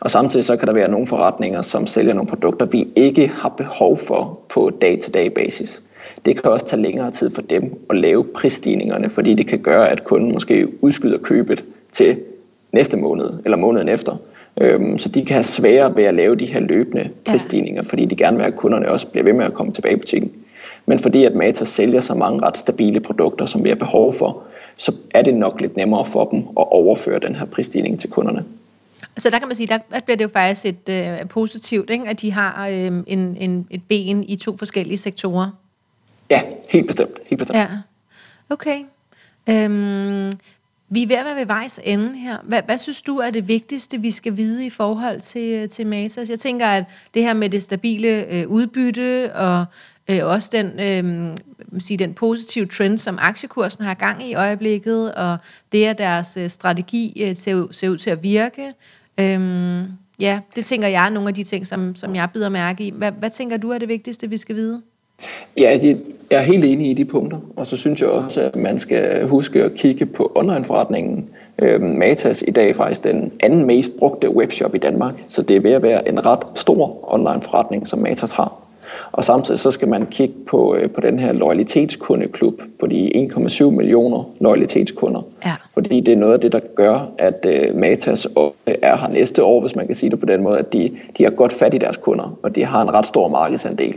Og 0.00 0.10
samtidig 0.10 0.44
så 0.44 0.56
kan 0.56 0.68
der 0.68 0.74
være 0.74 0.90
nogle 0.90 1.06
forretninger, 1.06 1.62
som 1.62 1.86
sælger 1.86 2.14
nogle 2.14 2.28
produkter, 2.28 2.66
vi 2.66 2.88
ikke 2.96 3.28
har 3.28 3.48
behov 3.48 3.98
for 3.98 4.38
på 4.48 4.70
dag-til-dag 4.80 5.34
basis. 5.34 5.82
Det 6.24 6.42
kan 6.42 6.50
også 6.50 6.66
tage 6.66 6.82
længere 6.82 7.10
tid 7.10 7.30
for 7.30 7.42
dem 7.42 7.80
at 7.90 7.96
lave 7.96 8.24
prisstigningerne, 8.24 9.10
fordi 9.10 9.34
det 9.34 9.46
kan 9.46 9.58
gøre, 9.58 9.90
at 9.90 10.04
kunden 10.04 10.32
måske 10.32 10.84
udskyder 10.84 11.18
købet 11.18 11.64
til 11.92 12.16
næste 12.72 12.96
måned 12.96 13.30
eller 13.44 13.56
måneden 13.56 13.88
efter. 13.88 14.16
Øhm, 14.60 14.98
så 14.98 15.08
de 15.08 15.24
kan 15.24 15.34
have 15.34 15.44
sværere 15.44 15.96
ved 15.96 16.04
at 16.04 16.14
lave 16.14 16.36
de 16.36 16.46
her 16.46 16.60
løbende 16.60 17.10
prisstigninger, 17.24 17.82
fordi 17.82 18.04
de 18.04 18.16
gerne 18.16 18.36
vil 18.36 18.44
have, 18.44 18.52
at 18.52 18.58
kunderne 18.58 18.90
også 18.90 19.06
bliver 19.06 19.24
ved 19.24 19.32
med 19.32 19.44
at 19.44 19.54
komme 19.54 19.72
tilbage 19.72 19.96
i 19.96 20.00
butikken. 20.00 20.32
Men 20.86 20.98
fordi 20.98 21.24
at 21.24 21.34
Mata 21.34 21.64
sælger 21.64 22.00
så 22.00 22.14
mange 22.14 22.42
ret 22.42 22.58
stabile 22.58 23.00
produkter, 23.00 23.46
som 23.46 23.64
vi 23.64 23.68
har 23.68 23.76
behov 23.76 24.14
for, 24.14 24.42
så 24.76 24.94
er 25.14 25.22
det 25.22 25.34
nok 25.34 25.60
lidt 25.60 25.76
nemmere 25.76 26.06
for 26.06 26.24
dem 26.24 26.38
at 26.38 26.72
overføre 26.72 27.18
den 27.18 27.34
her 27.34 27.44
prisstigning 27.44 28.00
til 28.00 28.10
kunderne. 28.10 28.44
Så 29.16 29.30
der 29.30 29.38
kan 29.38 29.48
man 29.48 29.54
sige, 29.54 29.66
der 29.66 30.00
bliver 30.04 30.16
det 30.16 30.24
jo 30.24 30.28
faktisk 30.28 30.66
et 30.66 30.88
øh, 30.88 31.28
positivt, 31.28 31.90
ikke? 31.90 32.08
at 32.08 32.20
de 32.20 32.32
har 32.32 32.68
øh, 32.68 32.86
en, 33.06 33.36
en, 33.40 33.66
et 33.70 33.82
ben 33.88 34.24
i 34.24 34.36
to 34.36 34.56
forskellige 34.56 34.96
sektorer. 34.96 35.50
Ja, 36.34 36.42
helt 36.72 36.86
bestemt. 36.86 37.18
Helt 37.26 37.38
bestemt. 37.38 37.58
Ja. 37.58 37.68
Okay. 38.50 38.78
Øhm, 39.48 40.32
vi 40.88 41.02
er 41.02 41.06
ved 41.06 41.16
at 41.16 41.24
være 41.24 41.36
ved 41.36 41.46
vejs 41.46 41.80
ende 41.84 42.18
her. 42.18 42.38
Hvad, 42.42 42.62
hvad 42.62 42.78
synes 42.78 43.02
du 43.02 43.16
er 43.16 43.30
det 43.30 43.48
vigtigste, 43.48 44.00
vi 44.00 44.10
skal 44.10 44.36
vide 44.36 44.66
i 44.66 44.70
forhold 44.70 45.20
til, 45.20 45.62
øh, 45.62 45.68
til 45.68 45.86
Matas? 45.86 46.30
Jeg 46.30 46.38
tænker, 46.38 46.66
at 46.66 46.84
det 47.14 47.22
her 47.22 47.34
med 47.34 47.50
det 47.50 47.62
stabile 47.62 48.32
øh, 48.32 48.48
udbytte 48.48 49.34
og 49.34 49.64
øh, 50.08 50.20
også 50.22 50.50
den, 50.52 50.80
øh, 50.80 51.36
sige, 51.78 51.98
den 51.98 52.14
positive 52.14 52.66
trend, 52.66 52.98
som 52.98 53.18
aktiekursen 53.20 53.84
har 53.84 53.94
gang 53.94 54.28
i 54.28 54.34
øjeblikket, 54.34 55.14
og 55.14 55.36
det, 55.72 55.86
at 55.86 55.98
deres 55.98 56.36
øh, 56.36 56.50
strategi 56.50 57.22
øh, 57.24 57.36
ser, 57.36 57.66
ser 57.70 57.88
ud 57.88 57.98
til 57.98 58.10
at 58.10 58.22
virke. 58.22 58.72
Øh, 59.20 59.82
ja, 60.18 60.40
det 60.56 60.64
tænker 60.64 60.88
jeg 60.88 61.06
er 61.06 61.10
nogle 61.10 61.28
af 61.28 61.34
de 61.34 61.44
ting, 61.44 61.66
som, 61.66 61.96
som 61.96 62.14
jeg 62.14 62.28
bider 62.34 62.48
mærke 62.48 62.84
i. 62.86 62.90
Hvad, 62.90 63.12
hvad 63.12 63.30
tænker 63.30 63.56
du 63.56 63.70
er 63.70 63.78
det 63.78 63.88
vigtigste, 63.88 64.30
vi 64.30 64.36
skal 64.36 64.56
vide? 64.56 64.82
Ja, 65.58 65.78
jeg 66.30 66.38
er 66.38 66.40
helt 66.40 66.64
enig 66.64 66.90
i 66.90 66.94
de 66.94 67.04
punkter, 67.04 67.38
og 67.56 67.66
så 67.66 67.76
synes 67.76 68.00
jeg 68.00 68.08
også, 68.08 68.40
at 68.40 68.56
man 68.56 68.78
skal 68.78 69.28
huske 69.28 69.64
at 69.64 69.74
kigge 69.74 70.06
på 70.06 70.32
online-forretningen. 70.34 71.28
Øhm, 71.58 71.84
Matas 71.84 72.44
i 72.48 72.50
dag 72.50 72.70
er 72.70 72.74
faktisk 72.74 73.04
den 73.04 73.32
anden 73.40 73.66
mest 73.66 73.98
brugte 73.98 74.36
webshop 74.36 74.74
i 74.74 74.78
Danmark, 74.78 75.14
så 75.28 75.42
det 75.42 75.56
er 75.56 75.60
ved 75.60 75.72
at 75.72 75.82
være 75.82 76.08
en 76.08 76.26
ret 76.26 76.42
stor 76.54 76.98
online-forretning, 77.14 77.88
som 77.88 77.98
Matas 77.98 78.32
har. 78.32 78.64
Og 79.12 79.24
samtidig 79.24 79.60
så 79.60 79.70
skal 79.70 79.88
man 79.88 80.06
kigge 80.06 80.34
på, 80.46 80.74
øh, 80.74 80.90
på 80.90 81.00
den 81.00 81.18
her 81.18 81.32
loyalitetskundeklub 81.32 82.62
på 82.80 82.86
de 82.86 83.28
1,7 83.32 83.64
millioner 83.64 84.24
loyalitetskunder. 84.40 85.22
Ja. 85.44 85.52
Fordi 85.74 86.00
det 86.00 86.12
er 86.12 86.16
noget 86.16 86.32
af 86.34 86.40
det, 86.40 86.52
der 86.52 86.60
gør, 86.76 87.10
at 87.18 87.46
uh, 87.48 87.76
Matas 87.76 88.26
er 88.66 88.96
her 88.96 89.08
næste 89.08 89.44
år, 89.44 89.60
hvis 89.60 89.76
man 89.76 89.86
kan 89.86 89.94
sige 89.94 90.10
det 90.10 90.20
på 90.20 90.26
den 90.26 90.42
måde, 90.42 90.58
at 90.58 90.72
de, 90.72 90.90
de 91.18 91.24
har 91.24 91.30
godt 91.30 91.52
fat 91.52 91.74
i 91.74 91.78
deres 91.78 91.96
kunder, 91.96 92.38
og 92.42 92.56
de 92.56 92.64
har 92.64 92.82
en 92.82 92.94
ret 92.94 93.06
stor 93.06 93.28
markedsandel. 93.28 93.94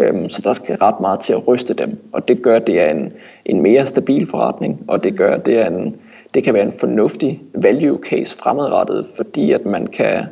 Øhm, 0.00 0.28
så 0.28 0.42
der 0.42 0.52
skal 0.52 0.76
ret 0.76 1.00
meget 1.00 1.20
til 1.20 1.32
at 1.32 1.48
ryste 1.48 1.74
dem, 1.74 1.98
og 2.12 2.28
det 2.28 2.42
gør, 2.42 2.58
det 2.58 2.80
er 2.80 2.90
en, 2.90 3.12
en 3.44 3.62
mere 3.62 3.86
stabil 3.86 4.26
forretning, 4.26 4.84
og 4.88 5.02
det 5.02 5.16
gør, 5.16 5.36
det 5.36 5.60
er 5.60 5.66
en, 5.66 5.96
det 6.34 6.44
kan 6.44 6.54
være 6.54 6.62
en 6.62 6.72
fornuftig 6.80 7.42
value 7.54 7.98
case 8.08 8.36
fremadrettet, 8.36 9.06
fordi 9.16 9.52
at 9.52 9.66
man 9.66 9.86
kan 9.86 10.26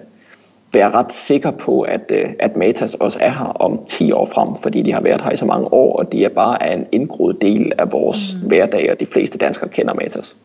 være 0.73 0.91
ret 0.91 1.13
sikker 1.13 1.51
på, 1.51 1.81
at, 1.81 2.11
øh, 2.11 2.31
at 2.39 2.57
Matas 2.57 2.95
også 2.95 3.19
er 3.21 3.31
her 3.31 3.45
om 3.45 3.81
10 3.87 4.13
år 4.13 4.27
frem, 4.27 4.63
fordi 4.63 4.83
de 4.83 4.93
har 4.93 5.01
været 5.01 5.21
her 5.21 5.31
i 5.31 5.37
så 5.37 5.45
mange 5.45 5.73
år, 5.73 5.97
og 5.97 6.13
de 6.13 6.25
er 6.25 6.29
bare 6.29 6.75
en 6.75 6.87
indgroet 6.93 7.41
del 7.41 7.73
af 7.79 7.93
vores 7.93 8.37
mm. 8.43 8.49
hverdag, 8.49 8.91
og 8.93 9.01
de 9.01 9.07
fleste 9.07 9.39
danskere 9.39 9.69
kender 9.69 9.95
Matas. 9.95 10.37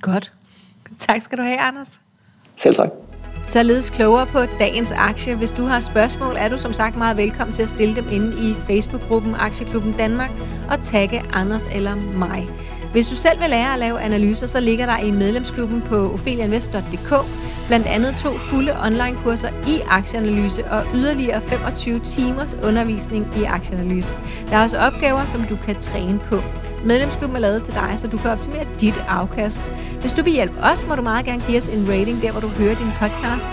Godt. 0.00 0.32
Tak 0.98 1.22
skal 1.22 1.38
du 1.38 1.42
have, 1.42 1.58
Anders. 1.58 2.00
Selv 2.48 2.74
tak. 2.74 3.09
Således 3.42 3.90
klogere 3.90 4.26
på 4.26 4.38
dagens 4.58 4.92
aktie. 4.92 5.34
Hvis 5.34 5.52
du 5.52 5.62
har 5.62 5.80
spørgsmål, 5.80 6.36
er 6.38 6.48
du 6.48 6.58
som 6.58 6.72
sagt 6.72 6.96
meget 6.96 7.16
velkommen 7.16 7.54
til 7.54 7.62
at 7.62 7.68
stille 7.68 7.96
dem 7.96 8.08
inde 8.10 8.50
i 8.50 8.54
Facebook-gruppen 8.66 9.34
Aktieklubben 9.34 9.92
Danmark 9.92 10.30
og 10.70 10.82
tagge 10.82 11.22
Anders 11.32 11.66
eller 11.72 11.94
mig. 11.94 12.48
Hvis 12.92 13.08
du 13.08 13.14
selv 13.14 13.40
vil 13.40 13.50
lære 13.50 13.72
at 13.72 13.78
lave 13.78 14.00
analyser, 14.00 14.46
så 14.46 14.60
ligger 14.60 14.86
der 14.86 14.98
i 14.98 15.10
medlemsklubben 15.10 15.82
på 15.82 16.12
ophelianvest.dk 16.12 17.14
blandt 17.66 17.86
andet 17.86 18.14
to 18.16 18.38
fulde 18.38 18.76
online-kurser 18.84 19.48
i 19.68 19.80
aktieanalyse 19.86 20.64
og 20.64 20.86
yderligere 20.94 21.40
25 21.40 22.00
timers 22.00 22.56
undervisning 22.62 23.26
i 23.36 23.44
aktieanalyse. 23.44 24.18
Der 24.48 24.56
er 24.56 24.62
også 24.62 24.78
opgaver, 24.78 25.26
som 25.26 25.44
du 25.44 25.56
kan 25.66 25.80
træne 25.80 26.18
på. 26.18 26.42
Medlemsklubben 26.84 27.36
er 27.36 27.40
lavet 27.40 27.62
til 27.62 27.74
dig, 27.74 27.94
så 27.96 28.06
du 28.06 28.16
kan 28.16 28.30
optimere 28.30 28.66
dit 28.80 29.04
afkast. 29.08 29.72
Hvis 30.00 30.12
du 30.12 30.22
vil 30.22 30.32
hjælpe 30.32 30.60
os, 30.62 30.86
må 30.86 30.94
du 30.94 31.02
meget 31.02 31.26
gerne 31.26 31.42
give 31.46 31.58
os 31.58 31.68
en 31.68 31.86
rating 31.88 32.22
der, 32.22 32.32
hvor 32.32 32.40
du 32.40 32.48
hører 32.48 32.74
din 32.74 32.92
podcast. 33.00 33.50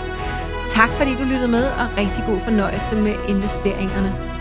Tak 0.68 0.88
fordi 0.88 1.10
du 1.14 1.22
lyttede 1.22 1.48
med, 1.48 1.64
og 1.64 1.98
rigtig 1.98 2.24
god 2.26 2.40
fornøjelse 2.40 2.96
med 2.96 3.14
investeringerne. 3.28 4.37